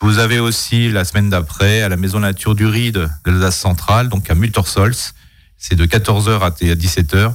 Vous 0.00 0.18
avez 0.18 0.38
aussi 0.38 0.90
la 0.90 1.04
semaine 1.04 1.28
d'après 1.28 1.82
à 1.82 1.88
la 1.88 1.96
Maison 1.96 2.20
Nature 2.20 2.54
du 2.54 2.66
Ried 2.66 2.94
de 2.94 3.08
l'Alsace 3.26 3.58
centrale, 3.58 4.08
donc 4.08 4.30
à 4.30 4.34
Muttersolz. 4.34 5.14
C'est 5.58 5.76
de 5.76 5.84
14h 5.84 6.40
à 6.40 6.50
17h. 6.50 7.34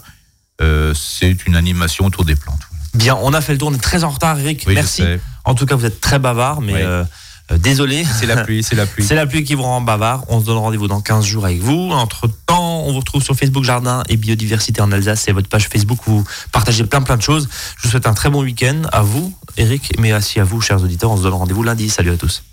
Euh, 0.62 0.94
c'est 0.96 1.46
une 1.46 1.56
animation 1.56 2.06
autour 2.06 2.26
des 2.26 2.36
plantes. 2.36 2.62
Bien, 2.96 3.16
on 3.22 3.34
a 3.34 3.42
fait 3.42 3.52
le 3.52 3.60
tour, 3.60 3.70
on 3.70 3.74
est 3.74 3.78
très 3.78 4.04
en 4.04 4.10
retard, 4.10 4.40
Eric. 4.40 4.66
Merci. 4.68 5.04
En 5.44 5.54
tout 5.54 5.66
cas, 5.66 5.76
vous 5.76 5.86
êtes 5.86 6.02
très 6.02 6.18
bavard, 6.18 6.62
mais 6.62 6.82
euh, 6.82 7.04
désolé. 7.60 8.06
C'est 8.20 8.26
la 8.26 8.44
pluie, 8.44 8.64
c'est 8.64 8.76
la 8.76 8.86
pluie. 8.86 9.04
c'est 9.08 9.16
la 9.16 9.26
pluie 9.26 9.44
qui 9.44 9.56
vous 9.56 9.64
rend 9.64 9.82
bavard. 9.82 10.24
On 10.30 10.40
se 10.40 10.46
donne 10.46 10.58
rendez-vous 10.58 10.88
dans 10.88 11.02
15 11.02 11.26
jours 11.26 11.46
avec 11.46 11.60
vous. 11.60 11.92
Entre 11.92 12.28
temps, 12.46 12.84
on 12.86 12.92
vous 12.92 13.00
retrouve 13.00 13.24
sur 13.24 13.36
Facebook 13.36 13.64
Jardin 13.64 14.04
et 14.10 14.18
Biodiversité 14.18 14.82
en 14.82 14.92
Alsace. 14.92 15.22
C'est 15.26 15.32
votre 15.32 15.50
page 15.50 15.68
Facebook 15.68 16.08
où 16.08 16.20
vous 16.20 16.24
partagez 16.52 16.84
plein 16.86 17.02
plein 17.02 17.18
de 17.18 17.22
choses. 17.22 17.50
Je 17.78 17.84
vous 17.84 17.92
souhaite 17.92 18.08
un 18.08 18.14
très 18.14 18.30
bon 18.30 18.42
week-end 18.42 18.84
à 18.92 19.02
vous, 19.02 19.34
Eric, 19.58 19.94
mais 20.00 20.14
aussi 20.14 20.40
à 20.40 20.44
vous, 20.44 20.62
chers 20.62 20.82
auditeurs. 20.82 21.12
On 21.12 21.18
se 21.18 21.24
donne 21.24 21.34
rendez-vous 21.34 21.64
lundi. 21.64 21.90
Salut 21.90 22.12
à 22.12 22.18
tous. 22.18 22.46